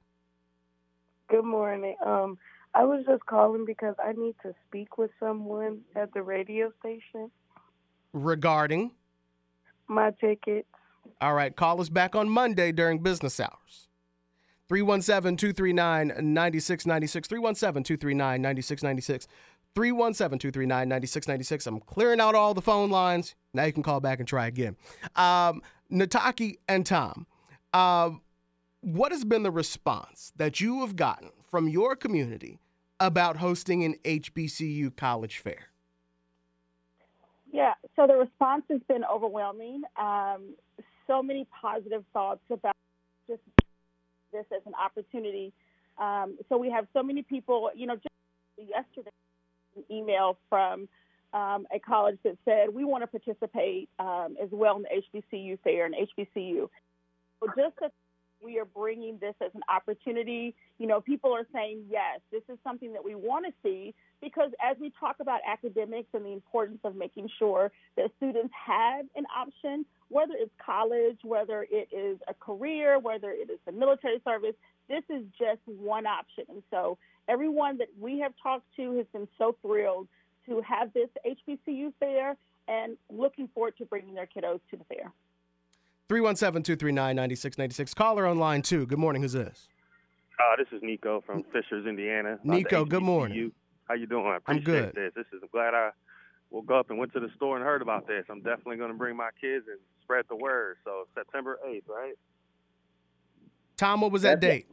[1.28, 1.96] Good morning.
[2.04, 2.38] Um,
[2.74, 7.30] I was just calling because I need to speak with someone at the radio station
[8.12, 8.92] regarding
[9.88, 10.68] my tickets.
[11.20, 13.88] All right, call us back on Monday during business hours.
[14.68, 17.28] 317 239 9696.
[17.28, 19.26] 317 239 9696.
[19.74, 21.66] 317 239 9696.
[21.66, 23.34] I'm clearing out all the phone lines.
[23.54, 24.76] Now you can call back and try again.
[25.16, 27.26] Um, Nataki and Tom,
[27.72, 28.10] uh,
[28.80, 32.58] what has been the response that you have gotten from your community
[33.00, 35.68] about hosting an HBCU college fair?
[37.50, 39.82] Yeah, so the response has been overwhelming.
[39.96, 40.54] Um,
[41.06, 42.76] so many positive thoughts about
[43.26, 43.40] just
[44.32, 45.52] this as an opportunity.
[45.98, 49.10] Um, so we have so many people, you know, just yesterday,
[49.76, 50.88] an email from
[51.32, 55.58] um, a college that said we want to participate um, as well in the HBCU
[55.62, 56.68] fair and HBCU.
[57.40, 57.92] So just that
[58.42, 62.58] we are bringing this as an opportunity, you know, people are saying yes, this is
[62.62, 66.80] something that we want to see because as we talk about academics and the importance
[66.84, 72.34] of making sure that students have an option, whether it's college, whether it is a
[72.34, 74.54] career, whether it is the military service,
[74.88, 76.44] this is just one option.
[76.48, 76.96] And so
[77.28, 80.08] everyone that we have talked to has been so thrilled
[80.48, 82.36] to have this HBCU fair
[82.66, 85.12] and looking forward to bringing their kiddos to the fair.
[86.08, 87.94] 317 239 9696.
[87.94, 88.86] Caller on line two.
[88.86, 89.22] Good morning.
[89.22, 89.68] Who's this?
[90.38, 92.38] Uh, this is Nico from Fishers, Indiana.
[92.44, 93.52] Nico, good morning.
[93.88, 94.26] How you doing?
[94.26, 94.94] I I'm good.
[94.94, 95.12] this.
[95.14, 95.90] This is I'm glad I
[96.50, 98.24] woke up and went to the store and heard about this.
[98.30, 100.76] I'm definitely going to bring my kids and spread the word.
[100.84, 102.14] So September 8th, right?
[103.76, 104.66] Tom, what was that That's it.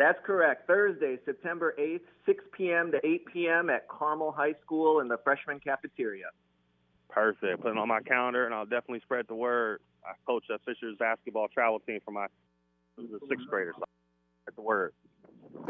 [0.00, 0.06] Date?
[0.06, 0.66] That's correct.
[0.66, 2.92] Thursday, September 8th, 6 p.m.
[2.92, 3.70] to 8 p.m.
[3.70, 6.26] at Carmel High School in the freshman cafeteria.
[7.08, 7.62] Perfect.
[7.62, 9.80] Put it on my calendar, and I'll definitely spread the word.
[10.04, 12.26] I coach a Fishers basketball travel team for my
[12.96, 13.74] the sixth graders.
[13.78, 13.84] So
[14.42, 14.92] spread the word.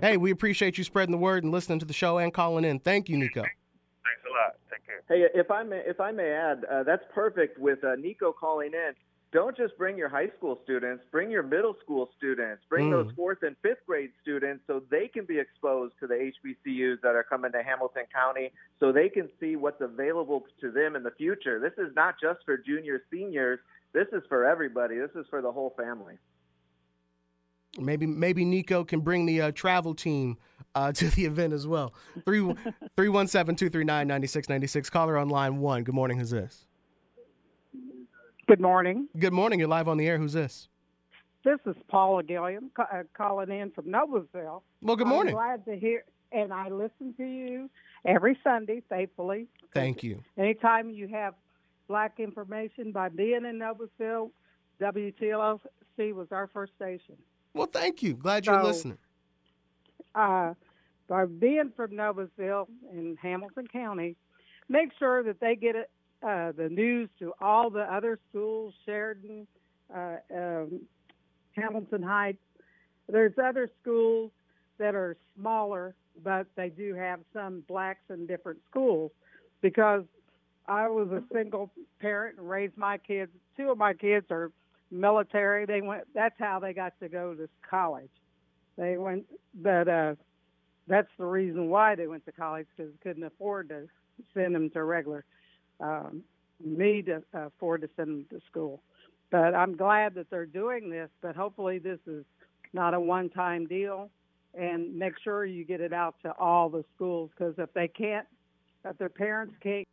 [0.00, 2.78] Hey, we appreciate you spreading the word and listening to the show and calling in.
[2.80, 3.42] Thank you, Nico.
[3.42, 4.56] Thanks a lot.
[4.70, 5.02] Take care.
[5.08, 8.72] Hey, if I may, if I may add, uh, that's perfect with uh, Nico calling
[8.72, 8.92] in.
[9.32, 13.04] Don't just bring your high school students, bring your middle school students, bring Mm.
[13.04, 17.14] those fourth and fifth grade students so they can be exposed to the HBCUs that
[17.14, 18.50] are coming to Hamilton County
[18.80, 21.60] so they can see what's available to them in the future.
[21.60, 23.60] This is not just for juniors, seniors.
[23.92, 24.98] This is for everybody.
[24.98, 26.18] This is for the whole family.
[27.78, 30.38] Maybe maybe Nico can bring the uh, travel team
[30.74, 31.94] uh, to the event as well.
[32.24, 34.90] 317 239 9696.
[34.90, 35.84] Caller on line one.
[35.84, 36.18] Good morning.
[36.18, 36.66] Who's this?
[38.51, 39.07] Good morning.
[39.16, 39.61] Good morning.
[39.61, 40.18] You're live on the air.
[40.18, 40.66] Who's this?
[41.44, 44.62] This is Paula Gilliam uh, calling in from Noblesville.
[44.82, 45.36] Well, good morning.
[45.36, 47.70] I'm glad to hear, and I listen to you
[48.05, 49.46] every Sunday faithfully.
[49.72, 50.24] Thank you.
[50.36, 51.34] Anytime you have
[51.86, 54.30] black information by being in Noblesville,
[54.80, 57.14] WTLC was our first station.
[57.55, 58.14] Well, thank you.
[58.14, 58.98] Glad you're listening.
[60.16, 60.55] uh,
[61.07, 64.16] by being from Noblesville in Hamilton County,
[64.68, 65.88] make sure that they get it,
[66.22, 69.46] uh, the news to all the other schools, Sheridan,
[69.94, 70.80] uh, um,
[71.56, 72.38] Hamilton Heights.
[73.08, 74.30] There's other schools
[74.78, 79.10] that are smaller, but they do have some blacks in different schools
[79.60, 80.04] because
[80.66, 83.32] I was a single parent and raised my kids.
[83.56, 84.52] Two of my kids are
[84.90, 85.66] military.
[85.66, 86.04] They went.
[86.14, 88.10] That's how they got to go to college.
[88.76, 90.14] They went, but uh,
[90.86, 93.88] that's the reason why they went to college because couldn't afford to
[94.34, 95.24] send them to regular.
[95.80, 96.22] Um,
[96.62, 98.82] me to afford to send them to school.
[99.30, 101.08] But I'm glad that they're doing this.
[101.22, 102.24] But hopefully, this is
[102.72, 104.10] not a one-time deal,
[104.54, 108.26] and make sure you get it out to all the schools because if they can't,
[108.84, 109.86] if their parents can't,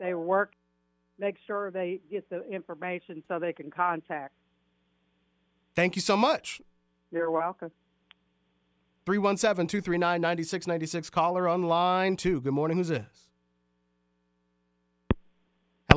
[0.00, 0.52] they work.
[1.18, 4.34] Make sure they get the information so they can contact.
[5.74, 6.60] Thank you so much.
[7.10, 7.70] You're welcome.
[9.06, 11.10] 317 239 9696.
[11.10, 12.40] Caller on line two.
[12.40, 12.76] Good morning.
[12.76, 13.25] Who's this?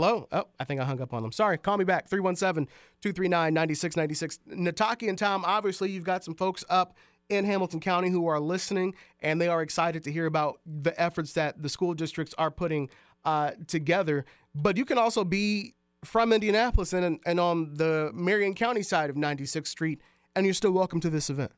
[0.02, 0.30] Hello?
[0.32, 1.34] Oh, I think I hung up on them.
[1.34, 1.58] Sorry.
[1.58, 2.08] Call me back.
[2.08, 2.68] 317
[3.02, 4.40] 239 9696.
[4.48, 6.96] Nataki and Tom, obviously, you've got some folks up
[7.28, 11.34] in Hamilton County who are listening, and they are excited to hear about the efforts
[11.34, 12.90] that the school districts are putting
[13.26, 14.24] uh, together.
[14.56, 15.74] But you can also be
[16.06, 20.00] from Indianapolis and, and on the Marion County side of 96th Street,
[20.34, 21.52] and you're still welcome to this event.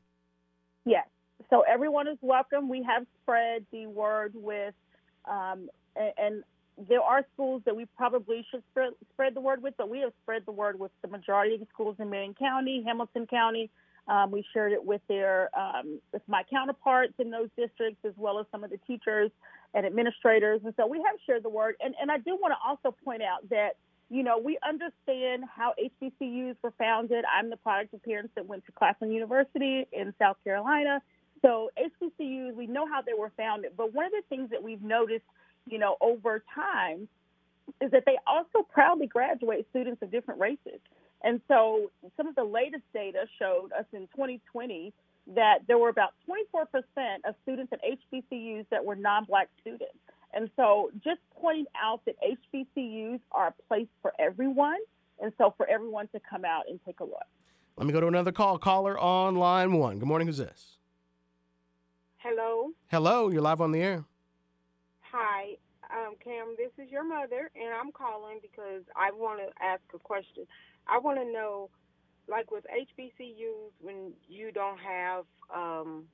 [0.84, 1.06] Yes.
[1.48, 2.68] So everyone is welcome.
[2.68, 4.74] We have spread the word with,
[5.30, 6.44] um, and, and
[6.88, 10.12] there are schools that we probably should spread, spread the word with, but we have
[10.22, 13.70] spread the word with the majority of the schools in Marion County, Hamilton County.
[14.08, 18.40] Um, we shared it with their um, with my counterparts in those districts, as well
[18.40, 19.30] as some of the teachers
[19.74, 20.60] and administrators.
[20.64, 21.76] And so we have shared the word.
[21.80, 23.76] And, and I do want to also point out that
[24.12, 27.24] you know, we understand how HBCUs were founded.
[27.34, 31.00] I'm the product of parents that went to Claflin University in South Carolina.
[31.40, 33.72] So HBCUs, we know how they were founded.
[33.74, 35.24] But one of the things that we've noticed,
[35.66, 37.08] you know, over time
[37.80, 40.80] is that they also proudly graduate students of different races.
[41.22, 44.92] And so some of the latest data showed us in 2020
[45.34, 46.66] that there were about 24%
[47.24, 49.96] of students at HBCUs that were non-black students.
[50.34, 54.78] And so just pointing out that HBCUs are a place for everyone,
[55.20, 57.26] and so for everyone to come out and take a look.
[57.76, 58.58] Let me go to another call.
[58.58, 59.98] Caller on line one.
[59.98, 60.26] Good morning.
[60.26, 60.78] Who's this?
[62.18, 62.70] Hello.
[62.90, 63.28] Hello.
[63.28, 64.04] You're live on the air.
[65.12, 65.56] Hi.
[65.92, 70.00] Um, Cam, this is your mother, and I'm calling because I want to ask a
[70.00, 70.46] question.
[70.88, 71.70] I want to know,
[72.28, 76.04] like with HBCUs, when you don't have, um,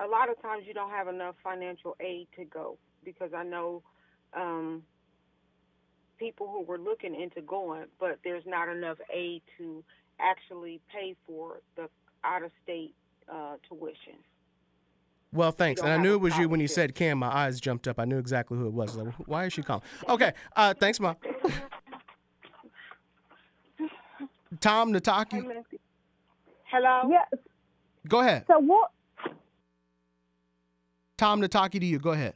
[0.00, 3.82] a lot of times you don't have enough financial aid to go because I know
[4.36, 4.82] um,
[6.18, 9.84] people who were looking into going, but there's not enough aid to
[10.20, 11.88] actually pay for the
[12.24, 12.94] out of state
[13.32, 14.18] uh, tuition.
[15.32, 15.80] Well, thanks.
[15.82, 16.90] And I knew it was you when you scholarship.
[16.90, 17.18] said Cam.
[17.18, 17.98] My eyes jumped up.
[17.98, 18.96] I knew exactly who it was.
[18.96, 19.82] Like, why is she calling?
[20.08, 20.32] Okay.
[20.56, 21.16] Uh, thanks, Mom.
[24.60, 25.44] Tom Nataki,
[26.70, 27.02] Hello.
[27.10, 27.28] Yes.
[28.08, 28.44] go ahead.
[28.46, 28.90] So what?
[31.18, 31.98] Tom Nataki to you.
[31.98, 32.34] Go ahead.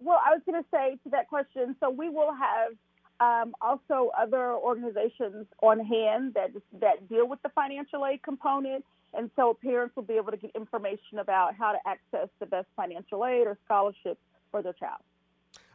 [0.00, 1.76] Well, I was going to say to that question.
[1.80, 2.72] So we will have
[3.20, 6.50] um, also other organizations on hand that
[6.80, 10.50] that deal with the financial aid component, and so parents will be able to get
[10.54, 14.18] information about how to access the best financial aid or scholarship
[14.50, 15.00] for their child.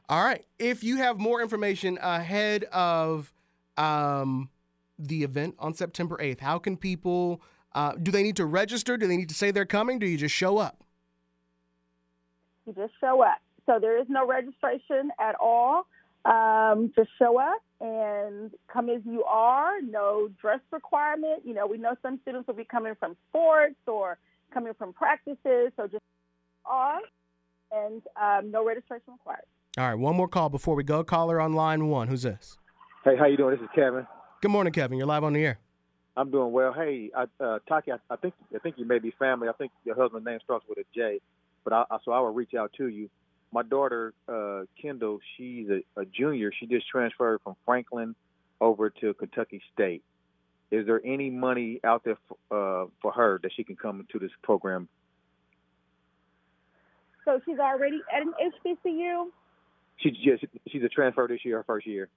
[0.09, 0.45] All right.
[0.59, 3.33] If you have more information ahead of
[3.77, 4.49] um,
[4.99, 7.41] the event on September 8th, how can people,
[7.73, 8.97] uh, do they need to register?
[8.97, 9.99] Do they need to say they're coming?
[9.99, 10.83] Do you just show up?
[12.65, 13.39] You just show up.
[13.65, 15.87] So there is no registration at all.
[16.23, 19.81] Um, just show up and come as you are.
[19.81, 21.43] No dress requirement.
[21.45, 24.17] You know, we know some students will be coming from sports or
[24.53, 25.71] coming from practices.
[25.77, 26.03] So just
[26.65, 26.99] are
[27.71, 29.45] and um, no registration required.
[29.77, 29.95] All right.
[29.95, 31.03] One more call before we go.
[31.03, 32.07] Caller on line one.
[32.07, 32.57] Who's this?
[33.03, 33.55] Hey, how you doing?
[33.55, 34.05] This is Kevin.
[34.41, 34.97] Good morning, Kevin.
[34.97, 35.59] You're live on the air.
[36.17, 36.73] I'm doing well.
[36.73, 39.47] Hey, I, uh, Taki, I, I think I think you may be family.
[39.47, 41.19] I think your husband's name starts with a J,
[41.63, 43.09] but I, I so I will reach out to you.
[43.51, 46.51] My daughter, uh, Kendall, she's a, a junior.
[46.57, 48.15] She just transferred from Franklin
[48.61, 50.03] over to Kentucky State.
[50.71, 54.19] Is there any money out there for, uh, for her that she can come into
[54.19, 54.87] this program?
[57.25, 58.33] So she's already at an
[58.65, 59.25] HBCU.
[59.97, 62.07] She's just she's a transfer this year, her first year.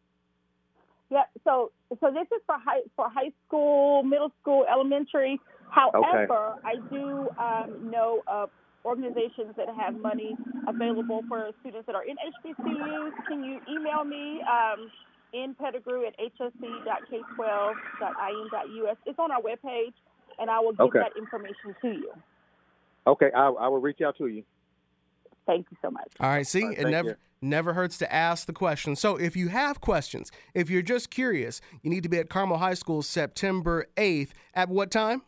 [1.10, 1.24] Yeah.
[1.42, 5.40] So so this is for high for high school, middle school, elementary.
[5.68, 8.50] However, I do um, know of
[8.84, 10.36] organizations that have money
[10.68, 13.12] available for students that are in HBCUs.
[13.28, 14.90] Can you email me um,
[15.32, 18.96] in Pettigrew at hse.k12.in.us?
[19.06, 19.94] It's on our webpage,
[20.38, 20.98] and I will give Okay.
[21.00, 22.12] that information to you.
[23.06, 24.42] Okay, I, I will reach out to you.
[25.46, 26.08] Thank you so much.
[26.20, 26.46] All right.
[26.46, 27.16] See, All right, it never you.
[27.42, 28.96] never hurts to ask the question.
[28.96, 32.56] So if you have questions, if you're just curious, you need to be at Carmel
[32.56, 34.30] High School September 8th.
[34.54, 35.20] At what time?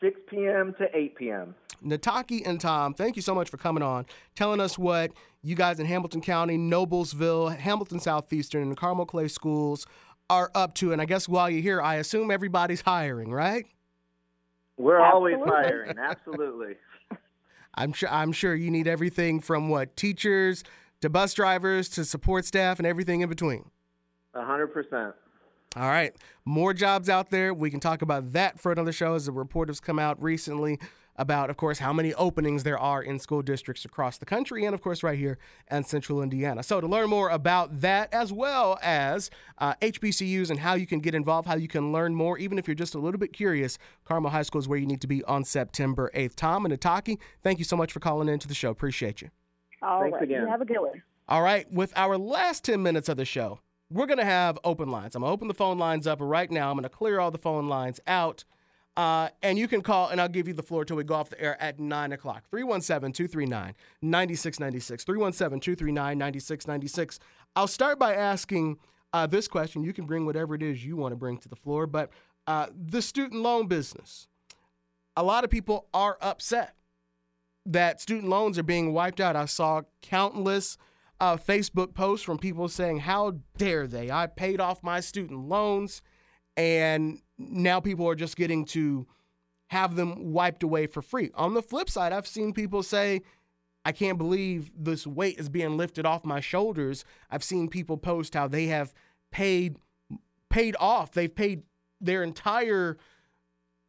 [0.00, 0.74] 6 p.m.
[0.78, 1.54] to 8 p.m.
[1.84, 5.80] Nataki and Tom, thank you so much for coming on, telling us what you guys
[5.80, 9.86] in Hamilton County, Noblesville, Hamilton Southeastern, and Carmel Clay schools
[10.28, 10.92] are up to.
[10.92, 13.66] And I guess while you're here, I assume everybody's hiring, right?
[14.76, 15.98] We're always hiring.
[15.98, 16.76] Absolutely.
[17.74, 20.64] I'm sure I'm sure you need everything from what teachers
[21.00, 23.70] to bus drivers to support staff and everything in between.
[24.34, 25.14] A hundred percent.
[25.76, 26.14] All right,
[26.44, 27.54] more jobs out there.
[27.54, 30.80] We can talk about that for another show as the report has come out recently
[31.14, 34.74] about, of course, how many openings there are in school districts across the country and,
[34.74, 35.38] of course, right here
[35.70, 36.62] in central Indiana.
[36.64, 40.98] So, to learn more about that, as well as uh, HBCUs and how you can
[40.98, 43.78] get involved, how you can learn more, even if you're just a little bit curious,
[44.04, 46.34] Carmel High School is where you need to be on September 8th.
[46.34, 48.70] Tom and Ataki, thank you so much for calling into the show.
[48.70, 49.30] Appreciate you.
[49.82, 50.22] All Thanks right.
[50.24, 50.42] again.
[50.42, 51.02] You have a good one.
[51.28, 53.60] All right, with our last 10 minutes of the show,
[53.90, 55.14] we're going to have open lines.
[55.14, 56.70] I'm going to open the phone lines up right now.
[56.70, 58.44] I'm going to clear all the phone lines out.
[58.96, 61.30] Uh, and you can call, and I'll give you the floor till we go off
[61.30, 62.44] the air at 9 o'clock.
[62.50, 65.04] 317 239 9696.
[65.04, 67.18] 317 239 9696.
[67.56, 68.78] I'll start by asking
[69.12, 69.82] uh, this question.
[69.84, 72.10] You can bring whatever it is you want to bring to the floor, but
[72.46, 74.28] uh, the student loan business.
[75.16, 76.74] A lot of people are upset
[77.66, 79.36] that student loans are being wiped out.
[79.36, 80.78] I saw countless
[81.20, 84.10] uh, Facebook posts from people saying, How dare they?
[84.10, 86.02] I paid off my student loans,
[86.56, 89.06] and now people are just getting to
[89.68, 91.30] have them wiped away for free.
[91.34, 93.22] On the flip side, I've seen people say,
[93.84, 97.04] I can't believe this weight is being lifted off my shoulders.
[97.30, 98.92] I've seen people post how they have
[99.30, 99.76] paid
[100.50, 101.12] paid off.
[101.12, 101.62] They've paid
[102.00, 102.98] their entire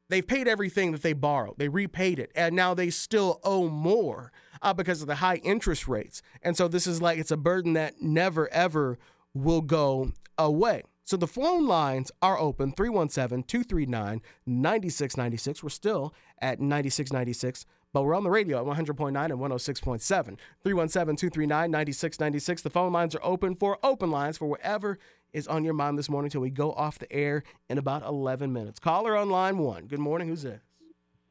[0.09, 1.57] they've paid everything that they borrowed.
[1.57, 5.87] They repaid it, and now they still owe more uh, because of the high interest
[5.87, 6.21] rates.
[6.41, 8.97] And so this is like it's a burden that never ever
[9.33, 10.83] will go away.
[11.03, 15.63] So the phone lines are open 317 239 9696.
[15.63, 20.01] We're still at 9696, but we're on the radio at 100.9 and 106.7.
[20.01, 22.61] 317 239 9696.
[22.61, 24.99] The phone lines are open for open lines for whatever
[25.33, 28.53] is on your mind this morning till we go off the air in about 11
[28.53, 28.79] minutes.
[28.79, 29.87] Caller on line one.
[29.87, 30.27] Good morning.
[30.27, 30.61] Who's this?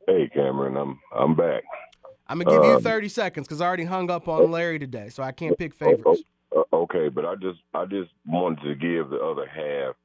[0.06, 1.62] Hey, Cameron, I'm I'm back.
[2.30, 5.08] I'm gonna give you Um, 30 seconds because I already hung up on Larry today,
[5.08, 6.22] so I can't pick favorites.
[6.72, 9.96] Okay, but I just I just wanted to give the other half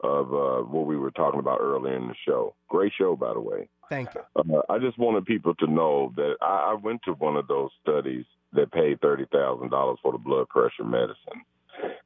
[0.00, 2.54] of uh, what we were talking about earlier in the show.
[2.68, 3.68] Great show, by the way.
[3.88, 4.22] Thank you.
[4.34, 7.70] Uh, I just wanted people to know that I, I went to one of those
[7.82, 11.42] studies that paid thirty thousand dollars for the blood pressure medicine,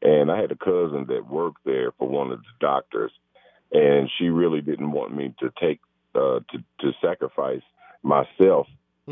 [0.03, 3.13] and I had a cousin that worked there for one of the doctors,
[3.73, 5.81] and she really didn't want me to take
[6.15, 7.63] uh, to to sacrifice
[8.03, 8.67] myself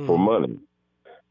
[0.07, 0.59] for money,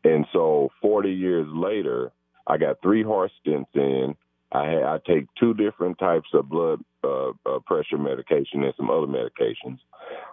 [0.03, 2.11] and so forty years later,
[2.47, 4.15] I got three heart stents in.
[4.51, 9.07] I I take two different types of blood uh, uh, pressure medication and some other
[9.07, 9.79] medications.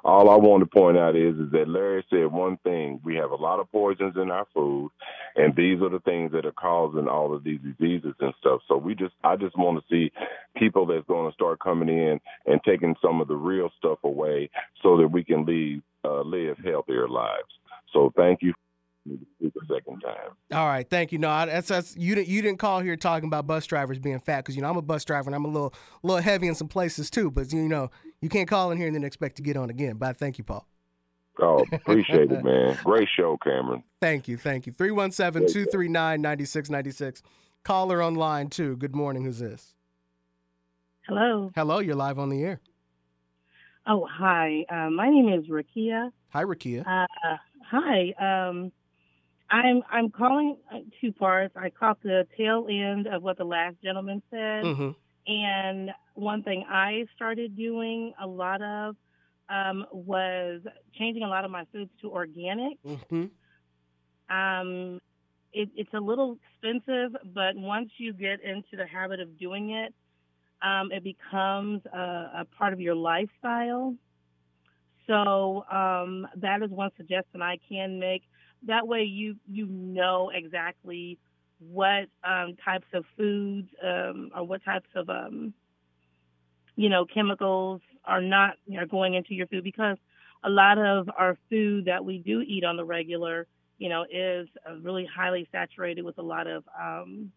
[0.05, 3.31] All I want to point out is is that Larry said one thing: we have
[3.31, 4.91] a lot of poisons in our food,
[5.37, 8.61] and these are the things that are causing all of these diseases and stuff.
[8.67, 10.13] So we just, I just want to see
[10.57, 14.51] people that's going to start coming in and taking some of the real stuff away,
[14.83, 17.53] so that we can leave uh, live healthier lives.
[17.93, 18.59] So thank you for
[19.11, 20.31] me to speak a second time.
[20.53, 21.19] All right, thank you.
[21.19, 24.21] No, I- that's that's you didn't you didn't call here talking about bus drivers being
[24.21, 26.55] fat because you know I'm a bus driver and I'm a little little heavy in
[26.55, 27.31] some places too.
[27.31, 29.97] But you know you can't call in here and then expect to get on again.
[29.97, 30.67] But thank you, Paul.
[31.41, 32.77] Oh, appreciate it, man.
[32.85, 33.85] Great show, Cameron.
[34.01, 34.73] Thank you, thank you.
[34.73, 37.23] 317-239-9696.
[37.63, 38.77] Caller online too.
[38.77, 39.23] Good morning.
[39.25, 39.75] Who's this?
[41.07, 41.53] Hello.
[41.55, 42.61] Hello, you're live on the air.
[43.87, 44.65] Oh, hi.
[44.69, 46.11] Uh, my name is Rakia.
[46.31, 46.85] Hi, Rakia.
[46.87, 47.07] Uh,
[47.71, 48.13] hi.
[48.19, 48.73] Um,
[49.51, 50.57] I'm I'm calling
[51.01, 51.55] two parts.
[51.57, 54.95] I caught the tail end of what the last gentleman said, Mhm.
[55.27, 58.97] and one thing I started doing a lot of
[59.49, 60.61] um, was
[60.95, 62.83] changing a lot of my foods to organic.
[62.83, 63.27] Mm-hmm.
[64.35, 65.01] Um,
[65.55, 69.95] it, it's a little expensive, but once you get into the habit of doing it,
[70.61, 73.95] um, it becomes a, a part of your lifestyle.
[75.09, 78.23] So um, that is one suggestion I can make.
[78.67, 81.19] That way, you you know exactly
[81.61, 85.55] what um, types of foods um, or what types of um,
[86.77, 89.99] you know chemicals are not are going into your food because
[90.45, 93.47] a lot of our food that we do eat on the regular,
[93.79, 97.33] you know, is uh, really highly saturated with a lot of um,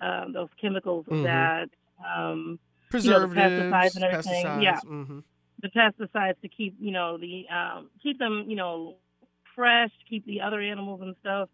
[0.00, 1.22] um, those chemicals Mhm.
[1.22, 1.68] that
[2.04, 2.58] um,
[2.90, 4.60] Preservatives, you know, pesticides and everything.
[4.60, 5.24] pesticides, Yeah, mhm.
[5.62, 8.96] The pesticides to keep you know the um, keep them you know
[9.54, 11.48] fresh, keep the other animals and stuff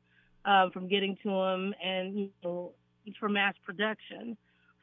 [0.45, 2.73] um, from getting to them, and you know
[3.19, 4.37] for mass production.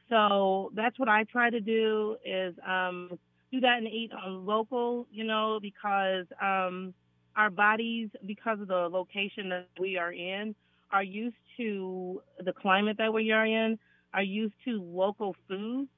[0.08, 3.18] So that's what I try to do is um,
[3.52, 6.92] do that and eat on local, you know, because um,
[7.36, 10.54] our bodies, because of the location that we are in,
[10.90, 13.78] are used to the climate that we are in,
[14.12, 15.88] are used to local foods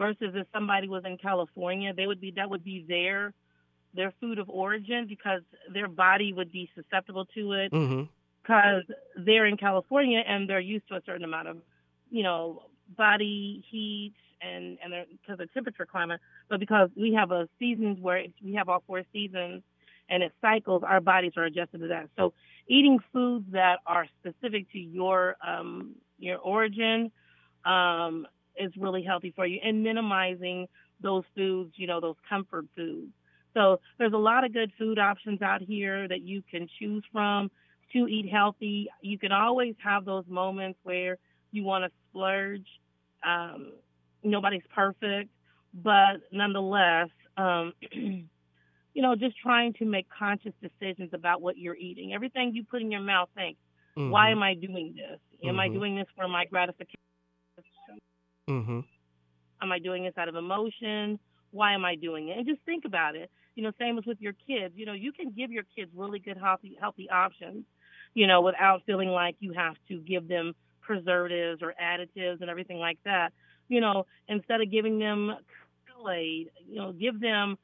[0.00, 3.34] versus if somebody was in California, they would be that would be their
[3.92, 5.42] their food of origin because
[5.74, 8.04] their body would be susceptible to it Mm-hmm.
[8.42, 8.84] because
[9.26, 11.56] they're in California and they're used to a certain amount of,
[12.10, 12.62] you know,
[12.96, 16.20] body heat and and because of temperature climate.
[16.48, 19.62] But because we have a seasons where we have all four seasons
[20.08, 22.08] and it cycles, our bodies are adjusted to that.
[22.16, 22.32] So
[22.68, 27.12] eating foods that are specific to your um, your origin
[27.64, 28.26] um,
[28.56, 30.66] is really healthy for you, and minimizing
[31.00, 33.12] those foods, you know, those comfort foods.
[33.54, 37.50] So there's a lot of good food options out here that you can choose from
[37.92, 38.88] to eat healthy.
[39.02, 41.18] You can always have those moments where
[41.50, 42.66] you want to splurge.
[43.24, 43.72] Um,
[44.22, 45.30] nobody's perfect,
[45.74, 52.12] but nonetheless, um, you know, just trying to make conscious decisions about what you're eating.
[52.14, 53.56] Everything you put in your mouth, think,
[54.06, 54.32] why Mhm.
[54.32, 55.20] am I doing this?
[55.44, 55.70] Am I Mhm.
[55.70, 56.96] doing this for my gratification?
[58.50, 58.80] Mm-hmm.
[59.62, 61.18] Am I doing this out of emotion?
[61.52, 62.38] Why am I doing it?
[62.38, 63.30] And just think about it.
[63.54, 64.74] You know, same as with your kids.
[64.76, 67.64] You know, you can give your kids really good healthy healthy options,
[68.14, 72.78] you know, without feeling like you have to give them preservatives or additives and everything
[72.78, 73.32] like that.
[73.68, 75.36] You know, instead of giving them
[75.94, 77.56] Kool-Aid, you know, give them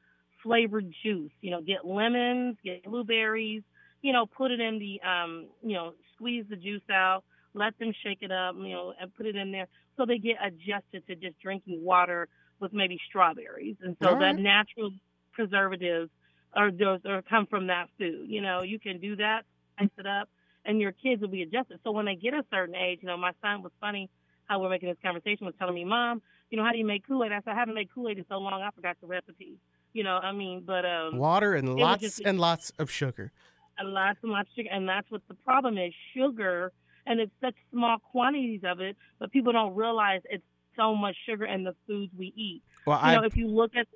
[0.43, 1.31] flavored juice.
[1.41, 3.63] You know, get lemons, get blueberries,
[4.01, 7.23] you know, put it in the um, you know, squeeze the juice out,
[7.53, 9.67] let them shake it up, you know, and put it in there
[9.97, 12.27] so they get adjusted to just drinking water
[12.59, 13.75] with maybe strawberries.
[13.81, 14.91] And so All that natural
[15.33, 16.09] preservatives
[16.53, 18.25] are those or come from that food.
[18.29, 19.43] You know, you can do that,
[19.75, 20.29] spice it up,
[20.65, 21.79] and your kids will be adjusted.
[21.83, 24.09] So when they get a certain age, you know, my son was funny
[24.45, 27.05] how we're making this conversation was telling me, Mom, you know, how do you make
[27.05, 27.31] Kool-Aid?
[27.31, 29.57] I said, I haven't made Kool-Aid in so long I forgot the recipe.
[29.93, 33.31] You know, I mean, but um Water and lots just- and lots of sugar.
[33.77, 34.69] and lots and lots of sugar.
[34.71, 36.71] And that's what the problem is sugar.
[37.09, 40.43] And it's such small quantities of it, but people don't realize it's
[40.75, 42.61] so much sugar in the foods we eat.
[42.85, 43.87] Well, you know, I- if you look at,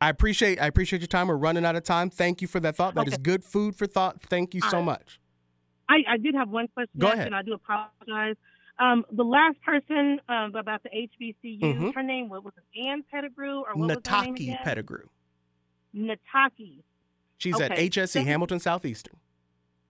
[0.00, 1.28] I appreciate I appreciate your time.
[1.28, 2.10] We're running out of time.
[2.10, 2.94] Thank you for that thought.
[2.94, 3.22] That is Okay.
[3.22, 4.20] good food for thought.
[4.22, 4.84] Thank you so right.
[4.84, 5.20] much.
[5.88, 6.90] I, I did have one question.
[6.98, 7.26] Go ahead.
[7.26, 8.36] And I do apologize.
[8.78, 11.94] Um, the last person um, about the HBCU, Mhm.
[11.94, 12.80] her name what was it?
[12.86, 14.58] Ann Pettigrew or what was her name Nataki again?
[14.64, 15.06] Pettigrew.
[15.94, 16.82] Nataki.
[17.38, 17.86] She's at Okay.
[17.88, 19.16] HSE Thank- Hamilton Southeastern.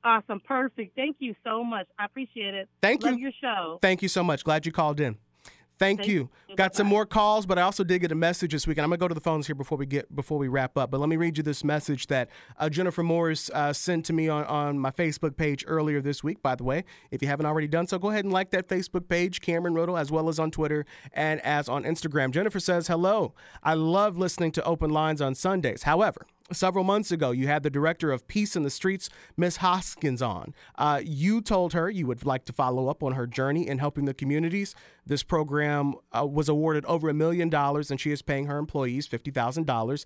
[0.04, 0.96] Awesome, perfect.
[0.96, 1.86] Thank you so much.
[1.98, 2.68] I appreciate it.
[2.80, 3.20] Thank Love you.
[3.20, 3.78] your show.
[3.80, 4.42] Thank you so much.
[4.44, 5.16] Glad you called in.
[5.78, 6.30] Thank, Thank you.
[6.48, 6.54] you.
[6.54, 8.90] Got some more calls, but I also did get a message this week, and I'm
[8.90, 10.92] gonna go to the phones here before we get before we wrap up.
[10.92, 12.28] But let me read you this message that
[12.58, 16.40] uh, Jennifer Morris uh, sent to me on, on my Facebook page earlier this week.
[16.40, 19.08] By the way, if you haven't already done so, go ahead and like that Facebook
[19.08, 22.30] page, Cameron Ridley, as well as on Twitter and as on Instagram.
[22.30, 23.34] Jennifer says, "Hello,
[23.64, 25.82] I love listening to Open Lines on Sundays.
[25.82, 30.20] However." Several months ago, you had the director of Peace in the Streets, Miss Hoskins,
[30.20, 30.54] on.
[30.76, 34.04] Uh, you told her you would like to follow up on her journey in helping
[34.04, 34.74] the communities.
[35.06, 39.08] This program uh, was awarded over a million dollars, and she is paying her employees
[39.08, 40.04] $50,000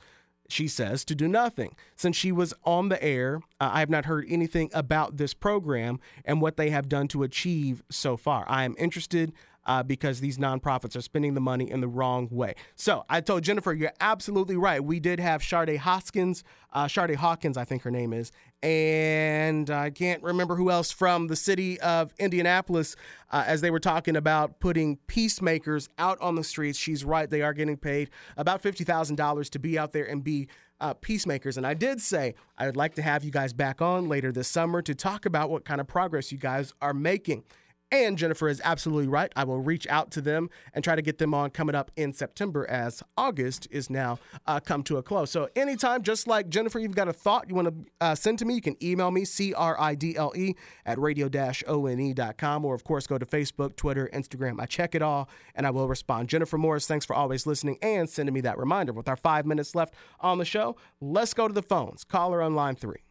[0.49, 1.75] she says, to do nothing.
[1.97, 6.01] Since she was on the air, uh, I have not heard anything about this program
[6.25, 8.45] and what they have done to achieve so far.
[8.49, 9.33] I am interested
[9.67, 12.55] uh, because these nonprofits are spending the money in the wrong way.
[12.75, 14.83] So I told Jennifer, you're absolutely right.
[14.83, 20.23] We did have Sade Hoskins, uh, Hawkins, I think her name is, and I can't
[20.23, 22.97] remember who else from the city of Indianapolis
[23.31, 26.79] uh, as they were talking about putting peacemakers out on the streets.
[26.79, 30.23] She's right; they are getting paid about fifty thousand dollars to be out there and
[30.23, 30.49] be
[30.81, 31.57] uh, peacemakers.
[31.57, 34.49] And I did say I would like to have you guys back on later this
[34.49, 37.45] summer to talk about what kind of progress you guys are making.
[37.93, 39.33] And Jennifer is absolutely right.
[39.37, 42.13] I will reach out to them and try to get them on coming up in
[42.13, 45.31] September as August is now uh, come to a close.
[45.31, 48.45] So anytime, just like Jennifer, you've got a thought you want to uh, send to
[48.45, 54.11] me, you can email me, C-R-I-D-L-E at radio-one.com or, of course, go to Facebook, Twitter,
[54.13, 54.61] Instagram.
[54.61, 56.29] I check it all and I will respond.
[56.29, 58.93] Jennifer Morris, thanks for always listening and sending me that reminder.
[58.93, 62.03] With our five minutes left on the show, let's go to the phones.
[62.03, 63.05] Caller on line three.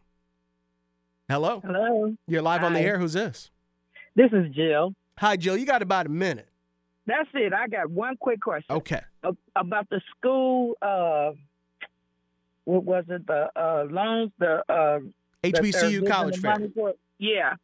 [1.28, 1.60] Hello.
[1.64, 2.14] Hello.
[2.28, 2.98] You're live on the air.
[2.98, 3.50] Who's this?
[4.16, 4.94] This is Jill.
[5.18, 5.56] Hi, Jill.
[5.56, 6.48] You got about a minute.
[7.06, 7.52] That's it.
[7.52, 8.74] I got one quick question.
[8.74, 9.00] Okay.
[9.54, 11.32] About the school, uh,
[12.64, 13.26] what was it?
[13.26, 14.98] The uh, loans, the uh,
[15.44, 16.92] HBCU giving college the fair.
[17.18, 17.54] Yeah.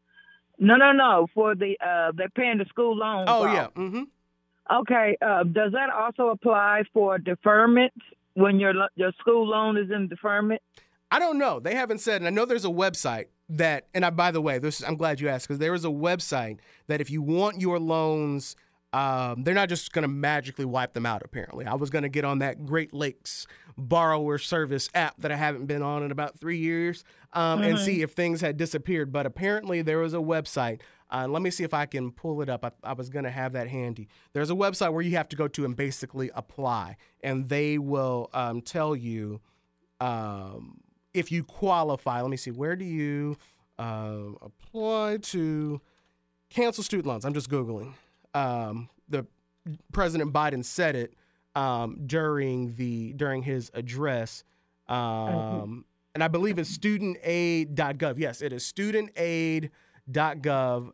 [0.59, 1.26] No, no, no.
[1.34, 3.28] For the uh, they're paying the school loans.
[3.28, 3.55] Oh, off.
[3.55, 3.66] yeah.
[3.82, 4.03] Mm-hmm.
[4.80, 5.16] Okay.
[5.20, 7.94] Uh, does that also apply for deferment
[8.34, 10.61] when your your school loan is in deferment?
[11.11, 11.61] I don't know.
[11.61, 14.59] They haven't said, and I know there's a website that, and I, by the way,
[14.59, 17.78] this I'm glad you asked because there is a website that if you want your
[17.78, 18.57] loans,
[18.95, 21.22] um, they're not just going to magically wipe them out.
[21.24, 25.36] Apparently, I was going to get on that Great Lakes borrower service app that I
[25.36, 27.84] haven't been on in about three years, um, and Mhm.
[27.84, 29.11] see if things had disappeared.
[29.12, 30.80] But apparently, there was a website.
[31.11, 32.64] Uh, let me see if I can pull it up.
[32.64, 34.09] I, I was going to have that handy.
[34.34, 38.28] There's a website where you have to go to and basically apply, and they will
[38.34, 39.40] um, tell you
[40.01, 40.80] um,
[41.14, 43.36] if you qualify, let me see, where do you
[43.78, 45.80] uh, apply to
[46.50, 47.24] cancel student loans?
[47.24, 47.94] I'm just Googling.
[48.34, 49.26] Um, the
[49.92, 51.14] President Biden said it
[51.54, 54.44] um, during the during his address.
[54.88, 55.84] Um,
[56.14, 58.18] and I believe it's studentaid.gov.
[58.18, 59.70] Yes, it is studentaid.gov.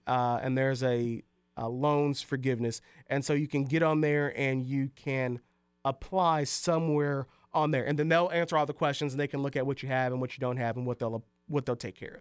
[0.06, 1.22] Uh, and there's a,
[1.56, 2.80] a loans forgiveness.
[3.08, 5.40] And so you can get on there and you can
[5.84, 7.26] apply somewhere
[7.58, 7.84] on there.
[7.84, 10.12] And then they'll answer all the questions and they can look at what you have
[10.12, 12.20] and what you don't have and what they'll what they'll take care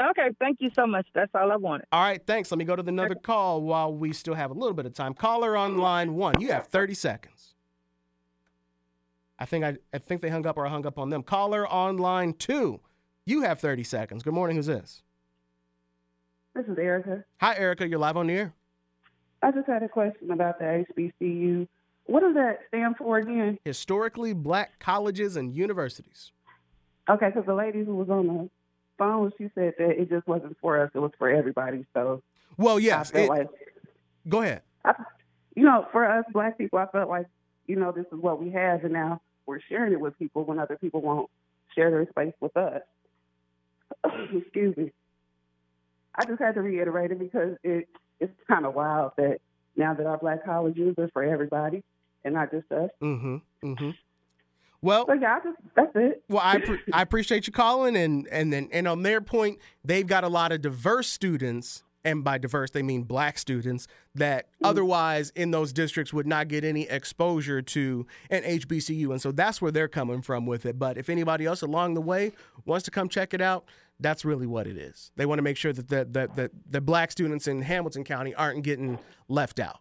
[0.00, 0.10] of.
[0.10, 0.28] Okay.
[0.38, 1.06] Thank you so much.
[1.14, 1.86] That's all I wanted.
[1.90, 2.50] All right, thanks.
[2.52, 4.94] Let me go to the another call while we still have a little bit of
[4.94, 5.14] time.
[5.14, 6.40] Caller on line one.
[6.40, 7.54] You have 30 seconds.
[9.38, 11.22] I think I, I think they hung up or I hung up on them.
[11.22, 12.80] Caller on line two.
[13.24, 14.22] You have 30 seconds.
[14.22, 14.56] Good morning.
[14.56, 15.02] Who's this?
[16.54, 17.24] This is Erica.
[17.40, 17.86] Hi, Erica.
[17.86, 18.54] You're live on the air.
[19.42, 21.68] I just had a question about the HBCU.
[22.08, 23.58] What does that stand for again?
[23.66, 26.32] Historically black colleges and universities.
[27.08, 28.50] Okay, because the lady who was on the
[28.96, 31.84] phone, she said that it just wasn't for us; it was for everybody.
[31.92, 32.22] So,
[32.56, 33.10] Well, yes.
[33.10, 33.48] It- like,
[34.26, 34.62] go ahead.
[34.86, 34.94] I,
[35.54, 37.26] you know, for us black people, I felt like,
[37.66, 40.58] you know, this is what we have, and now we're sharing it with people when
[40.58, 41.28] other people won't
[41.74, 42.80] share their space with us.
[44.32, 44.92] Excuse me.
[46.14, 47.86] I just had to reiterate it because it
[48.18, 49.40] it's kind of wild that
[49.76, 51.84] now that our black colleges are for everybody
[52.28, 52.90] and not just us.
[53.02, 53.36] Mm-hmm.
[53.64, 53.90] Mm-hmm.
[54.80, 56.22] Well, so yeah, I just that's it.
[56.28, 60.06] Well, I pre- I appreciate you calling, and and then and on their point, they've
[60.06, 65.32] got a lot of diverse students, and by diverse they mean black students that otherwise
[65.34, 69.72] in those districts would not get any exposure to an HBCU, and so that's where
[69.72, 70.78] they're coming from with it.
[70.78, 72.30] But if anybody else along the way
[72.64, 73.64] wants to come check it out,
[73.98, 75.10] that's really what it is.
[75.16, 78.32] They want to make sure that the the the, the black students in Hamilton County
[78.32, 79.80] aren't getting left out.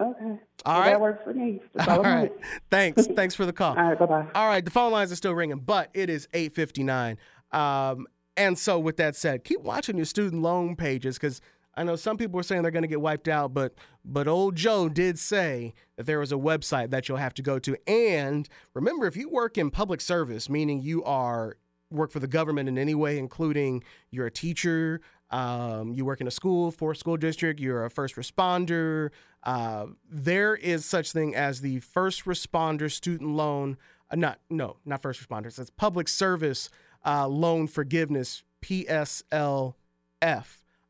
[0.00, 0.24] Okay.
[0.24, 0.90] All Well, right.
[0.90, 1.60] That works for me.
[1.74, 2.32] That's all All right.
[2.70, 3.06] Thanks.
[3.06, 3.74] Thanks for the call.
[3.78, 3.98] All right.
[3.98, 4.26] Bye bye.
[4.34, 4.64] All right.
[4.64, 7.16] The phone lines are still ringing, but it is 859.
[7.52, 11.40] Um, and so with that said, keep watching your student loan pages because
[11.76, 13.74] I know some people are saying they're going to get wiped out, but
[14.04, 17.58] but old Joe did say that there was a website that you'll have to go
[17.60, 17.76] to.
[17.88, 21.56] And remember, if you work in public service, meaning you are
[21.90, 25.00] work for the government in any way, including you're a teacher,
[25.30, 29.10] um, you work in a school for school district, you're a first responder.
[29.42, 33.76] Uh, there is such thing as the first responder student loan.
[34.10, 35.58] Uh, not no, not first responders.
[35.58, 36.70] It's public service
[37.04, 39.74] uh, loan forgiveness PSLF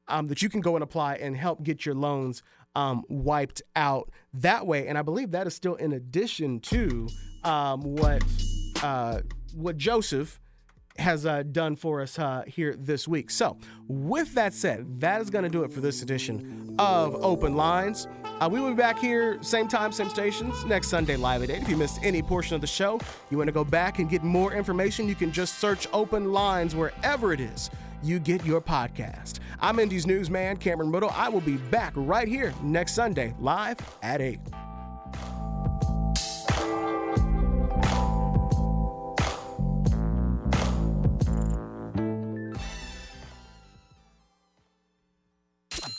[0.09, 2.43] um, that you can go and apply and help get your loans
[2.77, 4.89] um, wiped out that way.
[4.89, 7.09] And I believe that is still in addition to
[7.45, 8.23] um, what
[8.83, 9.21] uh,
[9.55, 10.41] what Joseph
[10.97, 13.31] has uh, done for us uh, here this week.
[13.31, 13.57] So,
[13.89, 18.07] with that said, that is going to do it for this edition of Open Lines.
[18.41, 21.63] Uh, we will be back here, same time, same stations, next Sunday live at 8.
[21.63, 24.23] If you missed any portion of the show, you want to go back and get
[24.23, 27.71] more information, you can just search Open Lines wherever it is
[28.05, 29.41] you get your podcast.
[29.61, 31.09] I'm Indy's newsman, Cameron Ridley.
[31.15, 34.39] I will be back right here next Sunday, live at 8.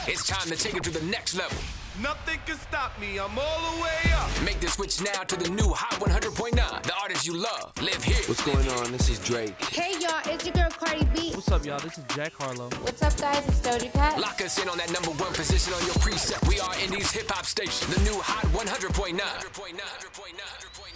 [0.08, 1.58] It's time to take it to the next level.
[2.00, 3.18] Nothing can stop me.
[3.18, 4.30] I'm all the way up.
[4.44, 6.84] Make the switch now to the new Hot 100.9.
[6.84, 8.22] The artists you love live here.
[8.28, 8.92] What's going on?
[8.92, 9.60] This is Drake.
[9.74, 11.32] Hey y'all, it's your girl Cardi B.
[11.34, 11.80] What's up, y'all?
[11.80, 12.70] This is Jack Harlow.
[12.86, 13.48] What's up, guys?
[13.48, 14.20] It's Doja Cat.
[14.20, 16.38] Lock us in on that number one position on your preset.
[16.48, 19.18] We are Indy's hip hop station, the new Hot 100.9.
[19.18, 19.74] 100.9.
[19.74, 20.95] 100.9.